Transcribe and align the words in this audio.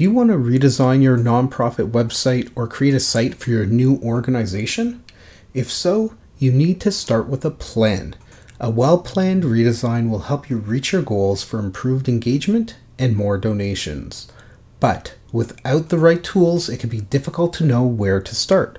Do 0.00 0.04
you 0.04 0.12
want 0.12 0.30
to 0.30 0.36
redesign 0.36 1.02
your 1.02 1.18
nonprofit 1.18 1.90
website 1.90 2.50
or 2.54 2.66
create 2.66 2.94
a 2.94 3.00
site 3.00 3.34
for 3.34 3.50
your 3.50 3.66
new 3.66 3.98
organization? 3.98 5.04
If 5.52 5.70
so, 5.70 6.14
you 6.38 6.52
need 6.52 6.80
to 6.80 6.90
start 6.90 7.28
with 7.28 7.44
a 7.44 7.50
plan. 7.50 8.16
A 8.58 8.70
well 8.70 8.96
planned 8.96 9.44
redesign 9.44 10.08
will 10.08 10.20
help 10.20 10.48
you 10.48 10.56
reach 10.56 10.92
your 10.92 11.02
goals 11.02 11.44
for 11.44 11.58
improved 11.58 12.08
engagement 12.08 12.76
and 12.98 13.14
more 13.14 13.36
donations. 13.36 14.32
But 14.80 15.16
without 15.32 15.90
the 15.90 15.98
right 15.98 16.24
tools, 16.24 16.70
it 16.70 16.80
can 16.80 16.88
be 16.88 17.02
difficult 17.02 17.52
to 17.56 17.66
know 17.66 17.84
where 17.84 18.22
to 18.22 18.34
start. 18.34 18.78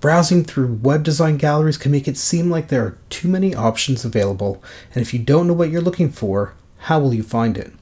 Browsing 0.00 0.42
through 0.42 0.80
web 0.82 1.04
design 1.04 1.36
galleries 1.36 1.78
can 1.78 1.92
make 1.92 2.08
it 2.08 2.16
seem 2.16 2.50
like 2.50 2.66
there 2.66 2.84
are 2.84 2.98
too 3.08 3.28
many 3.28 3.54
options 3.54 4.04
available, 4.04 4.60
and 4.92 5.00
if 5.00 5.14
you 5.14 5.20
don't 5.20 5.46
know 5.46 5.54
what 5.54 5.70
you're 5.70 5.80
looking 5.80 6.10
for, 6.10 6.54
how 6.78 6.98
will 6.98 7.14
you 7.14 7.22
find 7.22 7.56
it? 7.56 7.72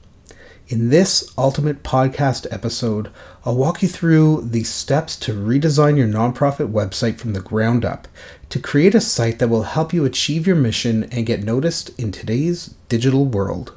In 0.67 0.89
this 0.89 1.31
Ultimate 1.37 1.83
Podcast 1.83 2.47
episode, 2.49 3.11
I'll 3.45 3.55
walk 3.55 3.83
you 3.83 3.87
through 3.87 4.41
the 4.49 4.63
steps 4.63 5.15
to 5.17 5.31
redesign 5.31 5.95
your 5.95 6.07
nonprofit 6.07 6.71
website 6.71 7.19
from 7.19 7.33
the 7.33 7.39
ground 7.39 7.85
up 7.85 8.07
to 8.49 8.57
create 8.57 8.95
a 8.95 8.99
site 8.99 9.37
that 9.37 9.47
will 9.47 9.61
help 9.61 9.93
you 9.93 10.05
achieve 10.05 10.47
your 10.47 10.55
mission 10.55 11.03
and 11.11 11.27
get 11.27 11.43
noticed 11.43 11.91
in 11.99 12.11
today's 12.11 12.73
digital 12.89 13.27
world. 13.27 13.73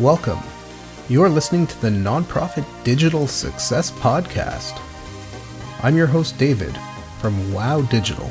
Welcome. 0.00 0.40
You're 1.08 1.28
listening 1.28 1.68
to 1.68 1.80
the 1.80 1.90
Nonprofit 1.90 2.66
Digital 2.82 3.28
Success 3.28 3.92
Podcast. 3.92 4.80
I'm 5.84 5.96
your 5.96 6.08
host, 6.08 6.36
David, 6.36 6.76
from 7.20 7.52
Wow 7.52 7.82
Digital. 7.82 8.28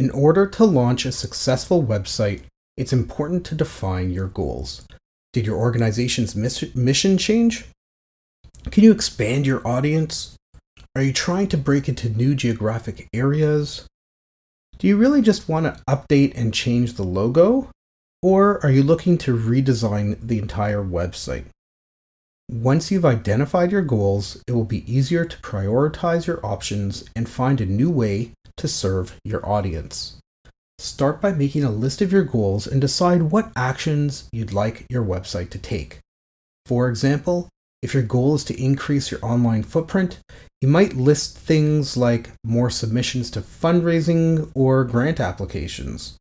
In 0.00 0.10
order 0.12 0.46
to 0.46 0.64
launch 0.64 1.04
a 1.04 1.12
successful 1.12 1.84
website, 1.84 2.44
it's 2.74 2.90
important 2.90 3.44
to 3.44 3.54
define 3.54 4.10
your 4.10 4.28
goals. 4.28 4.86
Did 5.34 5.44
your 5.44 5.58
organization's 5.58 6.34
mission 6.34 7.18
change? 7.18 7.66
Can 8.70 8.82
you 8.82 8.92
expand 8.92 9.46
your 9.46 9.60
audience? 9.68 10.36
Are 10.96 11.02
you 11.02 11.12
trying 11.12 11.48
to 11.48 11.58
break 11.58 11.86
into 11.86 12.08
new 12.08 12.34
geographic 12.34 13.08
areas? 13.12 13.86
Do 14.78 14.86
you 14.86 14.96
really 14.96 15.20
just 15.20 15.50
want 15.50 15.66
to 15.66 15.82
update 15.84 16.32
and 16.34 16.54
change 16.54 16.94
the 16.94 17.02
logo? 17.04 17.68
Or 18.22 18.58
are 18.64 18.70
you 18.70 18.82
looking 18.82 19.18
to 19.18 19.36
redesign 19.36 20.16
the 20.18 20.38
entire 20.38 20.82
website? 20.82 21.44
Once 22.50 22.90
you've 22.90 23.04
identified 23.04 23.70
your 23.70 23.82
goals, 23.82 24.42
it 24.46 24.52
will 24.52 24.64
be 24.64 24.90
easier 24.90 25.26
to 25.26 25.36
prioritize 25.42 26.26
your 26.26 26.44
options 26.44 27.04
and 27.14 27.28
find 27.28 27.60
a 27.60 27.66
new 27.66 27.90
way 27.90 28.32
to 28.56 28.68
serve 28.68 29.18
your 29.24 29.46
audience. 29.48 30.18
Start 30.78 31.20
by 31.20 31.32
making 31.32 31.62
a 31.62 31.70
list 31.70 32.00
of 32.00 32.12
your 32.12 32.24
goals 32.24 32.66
and 32.66 32.80
decide 32.80 33.24
what 33.24 33.52
actions 33.54 34.28
you'd 34.32 34.52
like 34.52 34.86
your 34.88 35.04
website 35.04 35.50
to 35.50 35.58
take. 35.58 35.98
For 36.66 36.88
example, 36.88 37.48
if 37.82 37.94
your 37.94 38.02
goal 38.02 38.34
is 38.34 38.44
to 38.44 38.62
increase 38.62 39.10
your 39.10 39.24
online 39.24 39.62
footprint, 39.62 40.18
you 40.60 40.68
might 40.68 40.96
list 40.96 41.38
things 41.38 41.96
like 41.96 42.30
more 42.44 42.70
submissions 42.70 43.30
to 43.32 43.40
fundraising 43.40 44.50
or 44.54 44.84
grant 44.84 45.20
applications. 45.20 46.16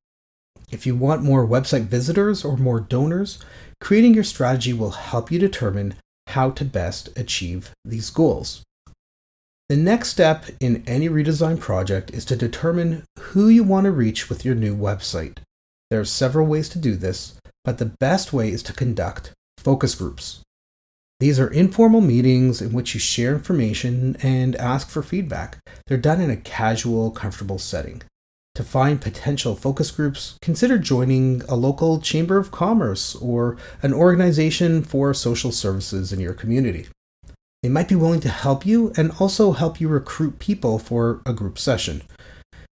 If 0.72 0.86
you 0.86 0.96
want 0.96 1.24
more 1.24 1.48
website 1.48 1.86
visitors 1.86 2.46
or 2.46 2.56
more 2.56 2.80
donors, 2.80 3.40
creating 3.82 4.14
your 4.14 4.24
strategy 4.24 4.72
will 4.72 4.92
help 4.92 5.32
you 5.32 5.40
determine 5.40 5.96
how 6.28 6.52
to 6.52 6.64
best 6.64 7.10
achieve 7.18 7.72
these 7.84 8.10
goals. 8.10 8.62
The 9.70 9.78
next 9.78 10.10
step 10.10 10.46
in 10.60 10.84
any 10.88 11.10
redesign 11.10 11.60
project 11.60 12.10
is 12.10 12.26
to 12.26 12.36
determine 12.36 13.04
who 13.20 13.50
you 13.50 13.64
want 13.64 13.86
to 13.86 13.92
reach 13.92 14.28
with 14.28 14.44
your 14.44 14.56
new 14.56 14.76
website. 14.76 15.38
There 15.92 16.00
are 16.00 16.06
several 16.06 16.48
ways 16.48 16.70
to 16.70 16.80
do 16.80 16.96
this, 16.96 17.36
but 17.64 17.78
the 17.78 17.94
best 18.00 18.34
way 18.34 18.50
is 18.50 18.64
to 18.64 18.74
conduct 18.74 19.32
focus 19.60 19.94
groups. 19.94 20.42
These 21.20 21.40
are 21.40 21.50
informal 21.50 22.02
meetings 22.02 22.64
in 22.64 22.74
which 22.74 22.96
you 22.96 23.00
share 23.00 23.36
information 23.36 24.16
and 24.24 24.56
ask 24.56 24.90
for 24.90 25.04
feedback. 25.04 25.60
They're 25.86 25.98
done 25.98 26.20
in 26.20 26.32
a 26.32 26.38
casual, 26.38 27.12
comfortable 27.12 27.60
setting. 27.60 28.02
To 28.56 28.64
find 28.64 29.00
potential 29.00 29.56
focus 29.56 29.92
groups, 29.92 30.36
consider 30.42 30.80
joining 30.80 31.44
a 31.44 31.54
local 31.54 32.02
chamber 32.02 32.38
of 32.40 32.50
commerce 32.50 33.14
or 33.16 33.58
an 33.84 33.94
organization 33.94 34.82
for 34.82 35.14
social 35.14 35.52
services 35.52 36.12
in 36.12 36.20
your 36.20 36.34
community. 36.34 36.88
They 37.62 37.70
might 37.70 37.90
be 37.90 37.96
willing 37.96 38.22
to 38.22 38.30
help 38.30 38.66
you 38.66 38.94
and 38.96 39.12
also 39.20 39.52
help 39.52 39.82
you 39.82 39.88
recruit 39.88 40.40
people 40.40 40.80
for 40.80 41.22
a 41.26 41.34
group 41.34 41.60
session. 41.60 42.04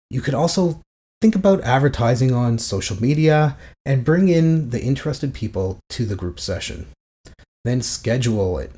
You 0.09 0.21
could 0.21 0.33
also 0.33 0.81
think 1.21 1.35
about 1.35 1.61
advertising 1.61 2.33
on 2.33 2.59
social 2.59 3.01
media 3.01 3.57
and 3.85 4.03
bring 4.03 4.27
in 4.27 4.71
the 4.71 4.83
interested 4.83 5.33
people 5.33 5.79
to 5.89 6.05
the 6.05 6.17
group 6.17 6.39
session. 6.39 6.87
Then 7.63 7.81
schedule 7.81 8.59
it. 8.59 8.71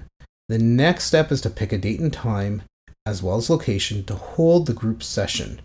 The 0.48 0.60
next 0.60 1.06
step 1.06 1.32
is 1.32 1.42
to 1.42 1.50
pick 1.50 1.74
a 1.74 1.78
date 1.80 2.00
and 2.00 2.14
time, 2.14 2.62
as 3.08 3.24
well 3.24 3.38
as 3.38 3.50
location, 3.50 4.04
to 4.06 4.14
hold 4.14 4.68
the 4.68 4.74
group 4.74 5.02
session. 5.02 5.62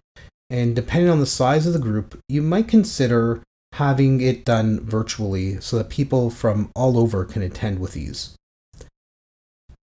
And 0.48 0.74
depending 0.74 1.10
on 1.10 1.20
the 1.20 1.26
size 1.26 1.66
of 1.66 1.74
the 1.74 1.78
group, 1.78 2.18
you 2.30 2.40
might 2.40 2.66
consider 2.66 3.42
having 3.74 4.22
it 4.22 4.46
done 4.46 4.80
virtually 4.80 5.60
so 5.60 5.76
that 5.76 5.90
people 5.90 6.30
from 6.30 6.70
all 6.74 6.98
over 6.98 7.26
can 7.26 7.42
attend 7.42 7.78
with 7.78 7.96
ease. 7.96 8.34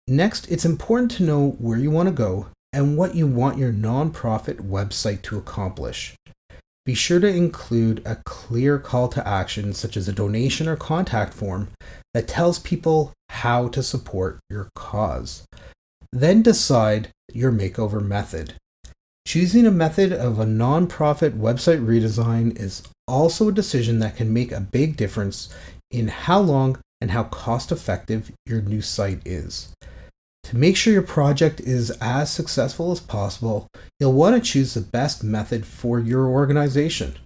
Next, 0.08 0.50
it's 0.50 0.64
important 0.64 1.12
to 1.12 1.22
know 1.22 1.50
where 1.58 1.78
you 1.78 1.90
want 1.90 2.08
to 2.08 2.14
go 2.14 2.48
and 2.72 2.96
what 2.96 3.14
you 3.14 3.26
want 3.26 3.58
your 3.58 3.72
nonprofit 3.72 4.56
website 4.56 5.22
to 5.22 5.38
accomplish. 5.38 6.14
Be 6.84 6.94
sure 6.94 7.20
to 7.20 7.28
include 7.28 8.02
a 8.04 8.16
clear 8.24 8.80
call 8.80 9.08
to 9.10 9.26
action, 9.26 9.72
such 9.72 9.96
as 9.96 10.08
a 10.08 10.12
donation 10.12 10.66
or 10.66 10.74
contact 10.74 11.32
form, 11.32 11.68
that 12.14 12.26
tells 12.26 12.58
people 12.58 13.12
how 13.28 13.68
to 13.68 13.82
support 13.82 14.40
your 14.50 14.68
cause. 14.74 15.44
Then 16.10 16.42
decide 16.42 17.10
your 17.32 17.52
makeover 17.52 18.04
method. 18.04 18.54
Choosing 19.24 19.66
a 19.66 19.70
method 19.70 20.12
of 20.12 20.40
a 20.40 20.44
nonprofit 20.44 21.38
website 21.38 21.86
redesign 21.86 22.58
is 22.58 22.82
also 23.06 23.48
a 23.48 23.52
decision 23.52 24.00
that 24.00 24.16
can 24.16 24.32
make 24.32 24.50
a 24.50 24.60
big 24.60 24.96
difference 24.96 25.54
in 25.92 26.08
how 26.08 26.40
long 26.40 26.78
and 27.00 27.12
how 27.12 27.22
cost 27.24 27.70
effective 27.70 28.32
your 28.44 28.60
new 28.60 28.82
site 28.82 29.22
is. 29.24 29.72
To 30.44 30.56
make 30.58 30.76
sure 30.76 30.92
your 30.92 31.02
project 31.02 31.60
is 31.60 31.90
as 32.00 32.30
successful 32.30 32.92
as 32.92 33.00
possible, 33.00 33.68
you'll 33.98 34.12
want 34.12 34.36
to 34.36 34.50
choose 34.50 34.74
the 34.74 34.80
best 34.80 35.24
method 35.24 35.64
for 35.64 35.98
your 35.98 36.26
organization. 36.26 37.16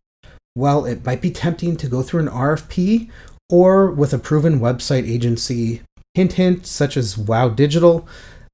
While 0.54 0.84
it 0.84 1.04
might 1.04 1.20
be 1.20 1.30
tempting 1.30 1.76
to 1.78 1.88
go 1.88 2.02
through 2.02 2.20
an 2.20 2.28
RFP 2.28 3.10
or 3.50 3.90
with 3.90 4.12
a 4.12 4.18
proven 4.18 4.60
website 4.60 5.08
agency, 5.10 5.82
hint 6.14 6.34
hint, 6.34 6.66
such 6.66 6.96
as 6.96 7.18
Wow 7.18 7.48
Digital, 7.48 8.06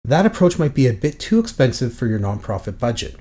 that 0.05 0.27
approach 0.27 0.59
might 0.59 0.75
be 0.75 0.87
a 0.87 0.93
bit 0.93 1.19
too 1.21 1.39
expensive 1.39 1.93
for 1.93 2.07
your 2.07 2.19
nonprofit 2.19 2.79
budget. 2.79 3.17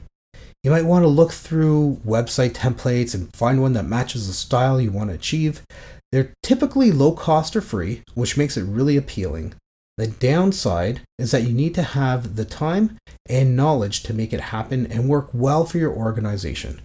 You 0.63 0.71
might 0.71 0.85
want 0.85 1.03
to 1.03 1.09
look 1.09 1.31
through 1.31 1.99
website 2.05 2.51
templates 2.51 3.13
and 3.13 3.35
find 3.35 3.61
one 3.61 3.73
that 3.73 3.83
matches 3.83 4.27
the 4.27 4.33
style 4.33 4.79
you 4.79 4.91
want 4.91 5.09
to 5.09 5.15
achieve. 5.15 5.63
They're 6.11 6.33
typically 6.43 6.91
low 6.91 7.11
cost 7.11 7.55
or 7.55 7.61
free, 7.61 8.03
which 8.13 8.37
makes 8.37 8.57
it 8.57 8.63
really 8.63 8.95
appealing. 8.95 9.53
The 10.01 10.07
downside 10.07 11.01
is 11.19 11.29
that 11.29 11.43
you 11.43 11.53
need 11.53 11.75
to 11.75 11.83
have 11.83 12.35
the 12.35 12.43
time 12.43 12.97
and 13.29 13.55
knowledge 13.55 14.01
to 14.01 14.15
make 14.15 14.33
it 14.33 14.49
happen 14.49 14.87
and 14.87 15.07
work 15.07 15.29
well 15.31 15.63
for 15.63 15.77
your 15.77 15.93
organization. 15.93 16.81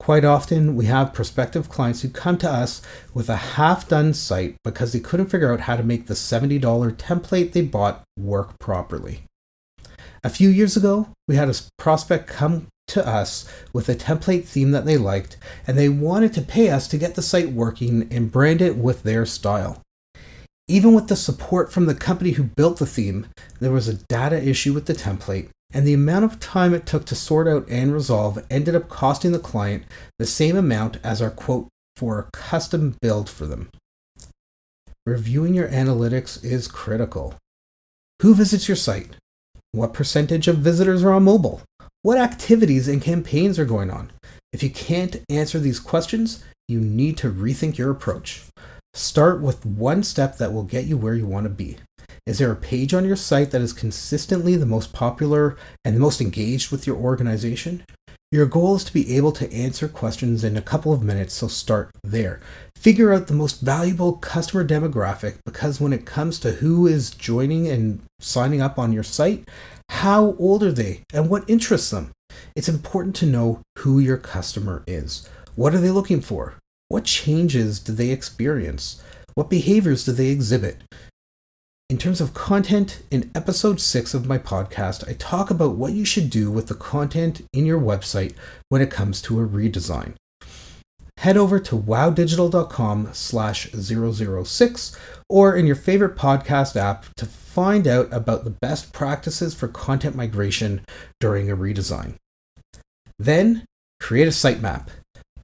Quite 0.00 0.24
often, 0.24 0.74
we 0.74 0.86
have 0.86 1.12
prospective 1.12 1.68
clients 1.68 2.00
who 2.00 2.08
come 2.08 2.38
to 2.38 2.50
us 2.50 2.80
with 3.12 3.28
a 3.28 3.36
half 3.36 3.86
done 3.86 4.14
site 4.14 4.56
because 4.64 4.94
they 4.94 5.00
couldn't 5.00 5.26
figure 5.26 5.52
out 5.52 5.60
how 5.60 5.76
to 5.76 5.82
make 5.82 6.06
the 6.06 6.14
$70 6.14 6.58
template 6.96 7.52
they 7.52 7.60
bought 7.60 8.02
work 8.18 8.58
properly. 8.58 9.24
A 10.24 10.30
few 10.30 10.48
years 10.48 10.74
ago, 10.74 11.08
we 11.28 11.36
had 11.36 11.50
a 11.50 11.54
prospect 11.76 12.28
come 12.28 12.68
to 12.88 13.06
us 13.06 13.46
with 13.74 13.90
a 13.90 13.94
template 13.94 14.46
theme 14.46 14.70
that 14.70 14.86
they 14.86 14.96
liked, 14.96 15.36
and 15.66 15.76
they 15.76 15.90
wanted 15.90 16.32
to 16.32 16.40
pay 16.40 16.70
us 16.70 16.88
to 16.88 16.96
get 16.96 17.14
the 17.14 17.20
site 17.20 17.52
working 17.52 18.08
and 18.10 18.32
brand 18.32 18.62
it 18.62 18.78
with 18.78 19.02
their 19.02 19.26
style. 19.26 19.83
Even 20.66 20.94
with 20.94 21.08
the 21.08 21.16
support 21.16 21.70
from 21.70 21.86
the 21.86 21.94
company 21.94 22.32
who 22.32 22.44
built 22.44 22.78
the 22.78 22.86
theme, 22.86 23.26
there 23.60 23.70
was 23.70 23.86
a 23.86 23.98
data 24.08 24.42
issue 24.42 24.72
with 24.72 24.86
the 24.86 24.94
template, 24.94 25.50
and 25.72 25.86
the 25.86 25.92
amount 25.92 26.24
of 26.24 26.40
time 26.40 26.72
it 26.72 26.86
took 26.86 27.04
to 27.06 27.14
sort 27.14 27.46
out 27.46 27.66
and 27.68 27.92
resolve 27.92 28.44
ended 28.48 28.74
up 28.74 28.88
costing 28.88 29.32
the 29.32 29.38
client 29.38 29.84
the 30.18 30.26
same 30.26 30.56
amount 30.56 30.96
as 31.04 31.20
our 31.20 31.30
quote 31.30 31.68
for 31.96 32.18
a 32.18 32.30
custom 32.32 32.96
build 33.02 33.28
for 33.28 33.44
them. 33.44 33.68
Reviewing 35.04 35.52
your 35.52 35.68
analytics 35.68 36.42
is 36.42 36.66
critical. 36.66 37.34
Who 38.22 38.34
visits 38.34 38.66
your 38.66 38.76
site? 38.76 39.16
What 39.72 39.92
percentage 39.92 40.48
of 40.48 40.58
visitors 40.58 41.04
are 41.04 41.12
on 41.12 41.24
mobile? 41.24 41.60
What 42.00 42.16
activities 42.16 42.88
and 42.88 43.02
campaigns 43.02 43.58
are 43.58 43.66
going 43.66 43.90
on? 43.90 44.12
If 44.52 44.62
you 44.62 44.70
can't 44.70 45.22
answer 45.28 45.58
these 45.58 45.80
questions, 45.80 46.42
you 46.68 46.80
need 46.80 47.18
to 47.18 47.30
rethink 47.30 47.76
your 47.76 47.90
approach. 47.90 48.44
Start 48.96 49.40
with 49.40 49.66
one 49.66 50.04
step 50.04 50.38
that 50.38 50.52
will 50.52 50.62
get 50.62 50.84
you 50.84 50.96
where 50.96 51.14
you 51.14 51.26
want 51.26 51.46
to 51.46 51.50
be. 51.50 51.78
Is 52.26 52.38
there 52.38 52.52
a 52.52 52.56
page 52.56 52.94
on 52.94 53.04
your 53.04 53.16
site 53.16 53.50
that 53.50 53.60
is 53.60 53.72
consistently 53.72 54.54
the 54.54 54.66
most 54.66 54.92
popular 54.92 55.56
and 55.84 55.96
the 55.96 56.00
most 56.00 56.20
engaged 56.20 56.70
with 56.70 56.86
your 56.86 56.96
organization? 56.96 57.84
Your 58.30 58.46
goal 58.46 58.76
is 58.76 58.84
to 58.84 58.92
be 58.92 59.16
able 59.16 59.32
to 59.32 59.52
answer 59.52 59.88
questions 59.88 60.44
in 60.44 60.56
a 60.56 60.62
couple 60.62 60.92
of 60.92 61.02
minutes, 61.02 61.34
so 61.34 61.48
start 61.48 61.90
there. 62.04 62.40
Figure 62.76 63.12
out 63.12 63.26
the 63.26 63.34
most 63.34 63.62
valuable 63.62 64.12
customer 64.12 64.64
demographic 64.64 65.38
because 65.44 65.80
when 65.80 65.92
it 65.92 66.06
comes 66.06 66.38
to 66.38 66.52
who 66.52 66.86
is 66.86 67.10
joining 67.10 67.66
and 67.66 68.00
signing 68.20 68.62
up 68.62 68.78
on 68.78 68.92
your 68.92 69.02
site, 69.02 69.48
how 69.88 70.36
old 70.38 70.62
are 70.62 70.72
they 70.72 71.02
and 71.12 71.28
what 71.28 71.50
interests 71.50 71.90
them? 71.90 72.12
It's 72.54 72.68
important 72.68 73.16
to 73.16 73.26
know 73.26 73.60
who 73.78 73.98
your 73.98 74.18
customer 74.18 74.84
is. 74.86 75.28
What 75.56 75.74
are 75.74 75.80
they 75.80 75.90
looking 75.90 76.20
for? 76.20 76.54
What 76.88 77.04
changes 77.04 77.80
do 77.80 77.92
they 77.92 78.10
experience? 78.10 79.02
What 79.34 79.50
behaviors 79.50 80.04
do 80.04 80.12
they 80.12 80.28
exhibit? 80.28 80.82
In 81.90 81.98
terms 81.98 82.20
of 82.20 82.34
content, 82.34 83.02
in 83.10 83.30
episode 83.34 83.80
6 83.80 84.14
of 84.14 84.26
my 84.26 84.38
podcast, 84.38 85.08
I 85.08 85.12
talk 85.14 85.50
about 85.50 85.76
what 85.76 85.92
you 85.92 86.04
should 86.04 86.30
do 86.30 86.50
with 86.50 86.68
the 86.68 86.74
content 86.74 87.42
in 87.52 87.66
your 87.66 87.80
website 87.80 88.34
when 88.68 88.80
it 88.80 88.90
comes 88.90 89.20
to 89.22 89.40
a 89.40 89.46
redesign. 89.46 90.14
Head 91.18 91.36
over 91.36 91.58
to 91.60 91.76
wowdigital.com 91.76 93.10
slash 93.12 93.70
006 93.72 94.98
or 95.28 95.56
in 95.56 95.66
your 95.66 95.76
favorite 95.76 96.16
podcast 96.16 96.76
app 96.76 97.06
to 97.16 97.26
find 97.26 97.86
out 97.86 98.12
about 98.12 98.44
the 98.44 98.50
best 98.50 98.92
practices 98.92 99.54
for 99.54 99.68
content 99.68 100.16
migration 100.16 100.84
during 101.20 101.50
a 101.50 101.56
redesign. 101.56 102.14
Then, 103.18 103.64
create 104.00 104.26
a 104.26 104.32
sitemap. 104.32 104.88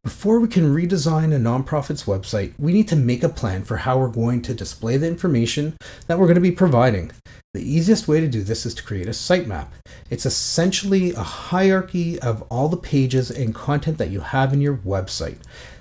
Before 0.03 0.41
we 0.41 0.49
can 0.49 0.75
redesign 0.75 1.35
a 1.35 1.39
nonprofit's 1.39 2.05
website, 2.05 2.55
we 2.59 2.73
need 2.73 2.89
to 2.89 2.97
make 2.97 3.23
a 3.23 3.29
plan 3.29 3.65
for 3.65 3.77
how 3.77 3.99
we're 3.99 4.09
going 4.09 4.41
to 4.43 4.55
display 4.55 4.97
the 4.97 5.07
information 5.07 5.77
that 6.07 6.19
we're 6.19 6.27
going 6.27 6.37
to 6.37 6.41
be 6.41 6.51
providing. 6.51 7.11
The 7.53 7.61
easiest 7.61 8.09
way 8.09 8.19
to 8.21 8.27
do 8.27 8.43
this 8.43 8.65
is 8.65 8.75
to 8.77 8.83
create 8.83 9.09
a 9.09 9.11
sitemap. 9.11 9.69
It's 10.09 10.25
essentially 10.25 11.13
a 11.13 11.23
hierarchy 11.23 12.19
of 12.21 12.41
all 12.51 12.69
the 12.69 12.79
pages 12.79 13.31
and 13.31 13.55
content 13.55 13.99
that 13.99 14.09
you 14.09 14.21
have 14.21 14.55
in 14.55 14.63
your 14.63 14.77
website. 14.77 15.37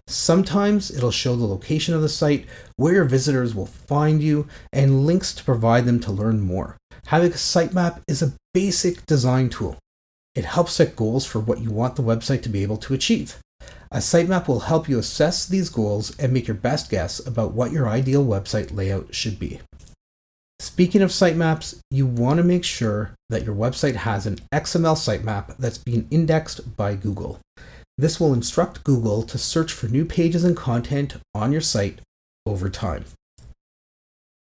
Sometimes 0.06 0.92
it'll 0.92 1.12
show 1.12 1.38
the 1.38 1.46
location 1.46 1.94
of 1.94 2.02
the 2.02 2.10
site, 2.10 2.46
where 2.76 2.96
your 2.96 3.06
visitors 3.06 3.56
will 3.56 3.68
find 3.68 4.22
you, 4.22 4.50
and 4.74 5.06
links 5.06 5.34
to 5.34 5.46
provide 5.46 5.86
them 5.86 6.02
to 6.02 6.12
learn 6.12 6.42
more. 6.42 6.76
Having 7.06 7.32
a 7.32 7.36
sitemap 7.36 8.02
is 8.06 8.22
a 8.22 8.34
basic 8.54 9.06
design 9.06 9.48
tool. 9.48 9.78
It 10.36 10.44
helps 10.44 10.74
set 10.74 10.98
goals 10.98 11.26
for 11.26 11.40
what 11.40 11.62
you 11.62 11.72
want 11.72 11.96
the 11.96 12.04
website 12.04 12.42
to 12.44 12.50
be 12.50 12.64
able 12.64 12.78
to 12.78 12.94
achieve. 12.94 13.38
A 13.92 13.98
sitemap 13.98 14.48
will 14.48 14.62
help 14.62 14.88
you 14.88 15.00
assess 15.00 15.46
these 15.48 15.70
goals 15.70 16.16
and 16.20 16.32
make 16.32 16.48
your 16.48 16.56
best 16.56 16.92
guess 16.92 17.26
about 17.26 17.54
what 17.54 17.72
your 17.72 17.90
ideal 17.90 18.24
website 18.24 18.76
layout 18.76 19.16
should 19.16 19.40
be. 19.40 19.62
Speaking 20.60 21.02
of 21.02 21.10
sitemaps, 21.10 21.80
you 21.90 22.06
want 22.06 22.38
to 22.38 22.44
make 22.44 22.64
sure 22.64 23.16
that 23.30 23.44
your 23.44 23.56
website 23.56 23.96
has 23.96 24.28
an 24.28 24.38
XML 24.54 24.96
sitemap 24.96 25.58
that's 25.58 25.78
being 25.80 26.08
indexed 26.12 26.76
by 26.78 26.96
Google. 26.96 27.40
This 27.98 28.20
will 28.20 28.34
instruct 28.34 28.84
Google 28.84 29.24
to 29.24 29.38
search 29.38 29.74
for 29.74 29.88
new 29.88 30.06
pages 30.06 30.44
and 30.44 30.56
content 30.56 31.16
on 31.34 31.52
your 31.52 31.62
site 31.62 32.00
over 32.46 32.70
time. 32.70 33.06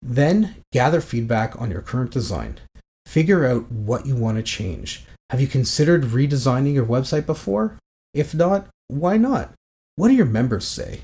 Then 0.03 0.57
gather 0.73 1.01
feedback 1.01 1.61
on 1.61 1.71
your 1.71 1.83
current 1.83 2.11
design. 2.11 2.59
Figure 3.07 3.47
out 3.47 3.71
what 3.71 4.05
you 4.05 4.17
want 4.17 4.37
to 4.37 4.43
change. 4.43 5.05
Have 5.31 5.41
you 5.41 5.47
considered 5.47 6.05
redesigning 6.05 6.75
your 6.75 6.87
website 6.87 7.27
before? 7.27 7.79
If 8.13 8.35
not, 8.35 8.67
why 8.89 9.17
not? 9.17 9.53
What 9.97 10.09
do 10.09 10.15
your 10.15 10.27
members 10.27 10.67
say? 10.67 11.03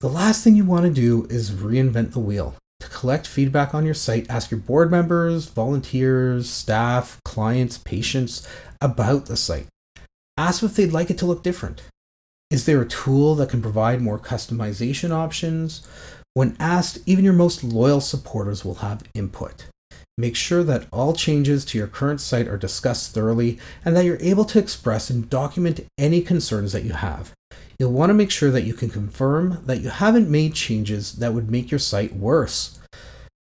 The 0.00 0.08
last 0.08 0.44
thing 0.44 0.56
you 0.56 0.64
want 0.64 0.84
to 0.86 0.92
do 0.92 1.26
is 1.28 1.50
reinvent 1.50 2.12
the 2.12 2.20
wheel. 2.20 2.54
To 2.80 2.88
collect 2.88 3.26
feedback 3.26 3.74
on 3.74 3.84
your 3.84 3.94
site, 3.94 4.30
ask 4.30 4.50
your 4.50 4.60
board 4.60 4.90
members, 4.90 5.46
volunteers, 5.46 6.48
staff, 6.48 7.18
clients, 7.24 7.78
patients 7.78 8.46
about 8.80 9.26
the 9.26 9.36
site. 9.36 9.66
Ask 10.36 10.62
if 10.62 10.76
they'd 10.76 10.92
like 10.92 11.10
it 11.10 11.18
to 11.18 11.26
look 11.26 11.42
different. 11.42 11.82
Is 12.50 12.66
there 12.66 12.80
a 12.80 12.88
tool 12.88 13.34
that 13.36 13.48
can 13.48 13.62
provide 13.62 14.00
more 14.00 14.18
customization 14.18 15.10
options? 15.10 15.86
When 16.34 16.56
asked, 16.60 16.98
even 17.06 17.24
your 17.24 17.32
most 17.32 17.64
loyal 17.64 18.00
supporters 18.00 18.64
will 18.64 18.76
have 18.76 19.02
input. 19.14 19.66
Make 20.18 20.34
sure 20.34 20.64
that 20.64 20.86
all 20.92 21.12
changes 21.12 21.64
to 21.66 21.78
your 21.78 21.86
current 21.86 22.22
site 22.22 22.48
are 22.48 22.56
discussed 22.56 23.12
thoroughly 23.12 23.58
and 23.84 23.94
that 23.94 24.06
you're 24.06 24.16
able 24.20 24.46
to 24.46 24.58
express 24.58 25.10
and 25.10 25.28
document 25.28 25.86
any 25.98 26.22
concerns 26.22 26.72
that 26.72 26.84
you 26.84 26.92
have. 26.92 27.32
You'll 27.78 27.92
want 27.92 28.08
to 28.08 28.14
make 28.14 28.30
sure 28.30 28.50
that 28.50 28.64
you 28.64 28.72
can 28.72 28.88
confirm 28.88 29.62
that 29.66 29.80
you 29.80 29.90
haven't 29.90 30.30
made 30.30 30.54
changes 30.54 31.12
that 31.16 31.34
would 31.34 31.50
make 31.50 31.70
your 31.70 31.78
site 31.78 32.16
worse 32.16 32.78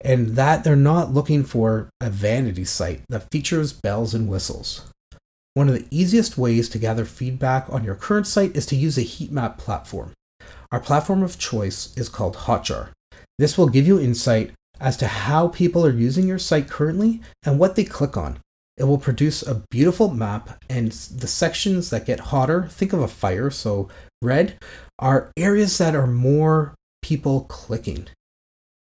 and 0.01 0.29
that 0.29 0.63
they're 0.63 0.75
not 0.75 1.13
looking 1.13 1.43
for 1.43 1.89
a 2.01 2.09
vanity 2.09 2.65
site 2.65 3.01
that 3.09 3.29
features 3.31 3.73
bells 3.73 4.15
and 4.15 4.27
whistles. 4.27 4.91
One 5.53 5.67
of 5.67 5.75
the 5.75 5.87
easiest 5.91 6.37
ways 6.37 6.69
to 6.69 6.79
gather 6.79 7.05
feedback 7.05 7.67
on 7.69 7.83
your 7.83 7.95
current 7.95 8.25
site 8.25 8.55
is 8.55 8.65
to 8.67 8.75
use 8.75 8.97
a 8.97 9.01
heat 9.01 9.31
map 9.31 9.57
platform. 9.57 10.13
Our 10.71 10.79
platform 10.79 11.21
of 11.21 11.39
choice 11.39 11.95
is 11.95 12.09
called 12.09 12.35
Hotjar. 12.35 12.89
This 13.37 13.57
will 13.57 13.69
give 13.69 13.87
you 13.87 13.99
insight 13.99 14.51
as 14.79 14.97
to 14.97 15.07
how 15.07 15.47
people 15.47 15.85
are 15.85 15.91
using 15.91 16.27
your 16.27 16.39
site 16.39 16.69
currently 16.69 17.21
and 17.43 17.59
what 17.59 17.75
they 17.75 17.83
click 17.83 18.17
on. 18.17 18.39
It 18.77 18.83
will 18.83 18.99
produce 18.99 19.41
a 19.41 19.63
beautiful 19.71 20.13
map, 20.13 20.63
and 20.69 20.91
the 20.91 21.27
sections 21.27 21.89
that 21.89 22.05
get 22.05 22.19
hotter, 22.19 22.67
think 22.67 22.93
of 22.93 23.01
a 23.01 23.07
fire, 23.07 23.49
so 23.49 23.89
red, 24.21 24.57
are 24.99 25.31
areas 25.35 25.77
that 25.79 25.95
are 25.95 26.05
more 26.05 26.75
people 27.01 27.41
clicking. 27.41 28.07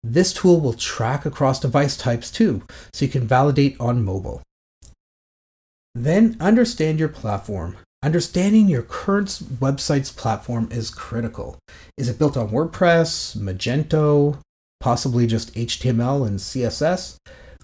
This 0.02 0.32
tool 0.32 0.60
will 0.60 0.72
track 0.72 1.26
across 1.26 1.60
device 1.60 1.96
types 1.96 2.30
too, 2.30 2.62
so 2.92 3.04
you 3.04 3.10
can 3.10 3.26
validate 3.26 3.76
on 3.78 4.04
mobile. 4.04 4.42
Then 5.94 6.36
understand 6.40 6.98
your 6.98 7.08
platform. 7.08 7.76
Understanding 8.02 8.68
your 8.68 8.82
current 8.82 9.28
website's 9.28 10.12
platform 10.12 10.68
is 10.70 10.90
critical. 10.90 11.58
Is 11.96 12.08
it 12.08 12.18
built 12.18 12.36
on 12.36 12.50
WordPress, 12.50 13.36
Magento, 13.36 14.38
possibly 14.80 15.26
just 15.26 15.54
HTML 15.54 16.26
and 16.26 16.38
CSS, 16.38 17.16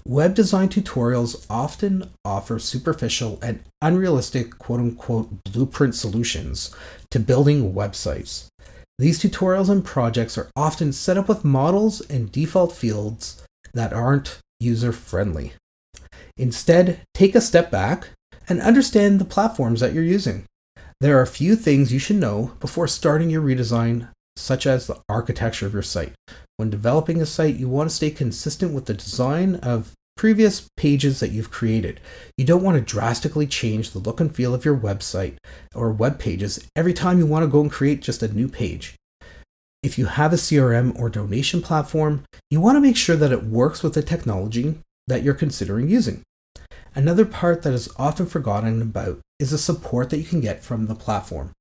web 0.06 0.34
design 0.34 0.68
tutorials 0.68 1.46
often 1.50 2.10
offer 2.24 2.58
superficial 2.58 3.38
and 3.42 3.60
unrealistic 3.82 4.58
quote 4.58 4.80
unquote 4.80 5.44
blueprint 5.44 5.94
solutions 5.94 6.74
to 7.10 7.18
building 7.18 7.74
websites. 7.74 8.46
These 8.98 9.20
tutorials 9.20 9.70
and 9.70 9.84
projects 9.84 10.36
are 10.36 10.50
often 10.54 10.92
set 10.92 11.16
up 11.16 11.28
with 11.28 11.44
models 11.44 12.00
and 12.02 12.30
default 12.30 12.72
fields 12.72 13.42
that 13.72 13.92
aren't 13.92 14.38
user 14.58 14.92
friendly. 14.92 15.54
Instead, 16.36 17.00
take 17.14 17.34
a 17.34 17.40
step 17.40 17.70
back 17.70 18.10
and 18.48 18.60
understand 18.60 19.18
the 19.18 19.24
platforms 19.24 19.80
that 19.80 19.92
you're 19.94 20.04
using. 20.04 20.44
There 21.00 21.16
are 21.18 21.22
a 21.22 21.26
few 21.26 21.56
things 21.56 21.92
you 21.92 21.98
should 21.98 22.16
know 22.16 22.52
before 22.60 22.86
starting 22.88 23.30
your 23.30 23.42
redesign 23.42 24.08
such 24.40 24.66
as 24.66 24.86
the 24.86 25.00
architecture 25.08 25.66
of 25.66 25.72
your 25.72 25.82
site. 25.82 26.12
When 26.56 26.70
developing 26.70 27.20
a 27.20 27.26
site, 27.26 27.56
you 27.56 27.68
want 27.68 27.90
to 27.90 27.96
stay 27.96 28.10
consistent 28.10 28.72
with 28.72 28.86
the 28.86 28.94
design 28.94 29.56
of 29.56 29.92
previous 30.16 30.68
pages 30.76 31.20
that 31.20 31.30
you've 31.30 31.50
created. 31.50 32.00
You 32.36 32.44
don't 32.44 32.62
want 32.62 32.76
to 32.76 32.82
drastically 32.82 33.46
change 33.46 33.90
the 33.90 33.98
look 33.98 34.20
and 34.20 34.34
feel 34.34 34.52
of 34.52 34.64
your 34.64 34.76
website 34.76 35.36
or 35.74 35.90
web 35.90 36.18
pages 36.18 36.68
every 36.76 36.92
time 36.92 37.18
you 37.18 37.26
want 37.26 37.42
to 37.42 37.48
go 37.48 37.62
and 37.62 37.70
create 37.70 38.02
just 38.02 38.22
a 38.22 38.28
new 38.28 38.46
page. 38.46 38.96
If 39.82 39.96
you 39.96 40.06
have 40.06 40.34
a 40.34 40.36
CRM 40.36 40.98
or 40.98 41.08
donation 41.08 41.62
platform, 41.62 42.24
you 42.50 42.60
want 42.60 42.76
to 42.76 42.80
make 42.80 42.98
sure 42.98 43.16
that 43.16 43.32
it 43.32 43.44
works 43.44 43.82
with 43.82 43.94
the 43.94 44.02
technology 44.02 44.74
that 45.06 45.22
you're 45.22 45.32
considering 45.32 45.88
using. 45.88 46.22
Another 46.94 47.24
part 47.24 47.62
that 47.62 47.72
is 47.72 47.88
often 47.96 48.26
forgotten 48.26 48.82
about 48.82 49.20
is 49.38 49.52
the 49.52 49.58
support 49.58 50.10
that 50.10 50.18
you 50.18 50.24
can 50.24 50.40
get 50.40 50.62
from 50.62 50.86
the 50.86 50.94
platform. 50.94 51.52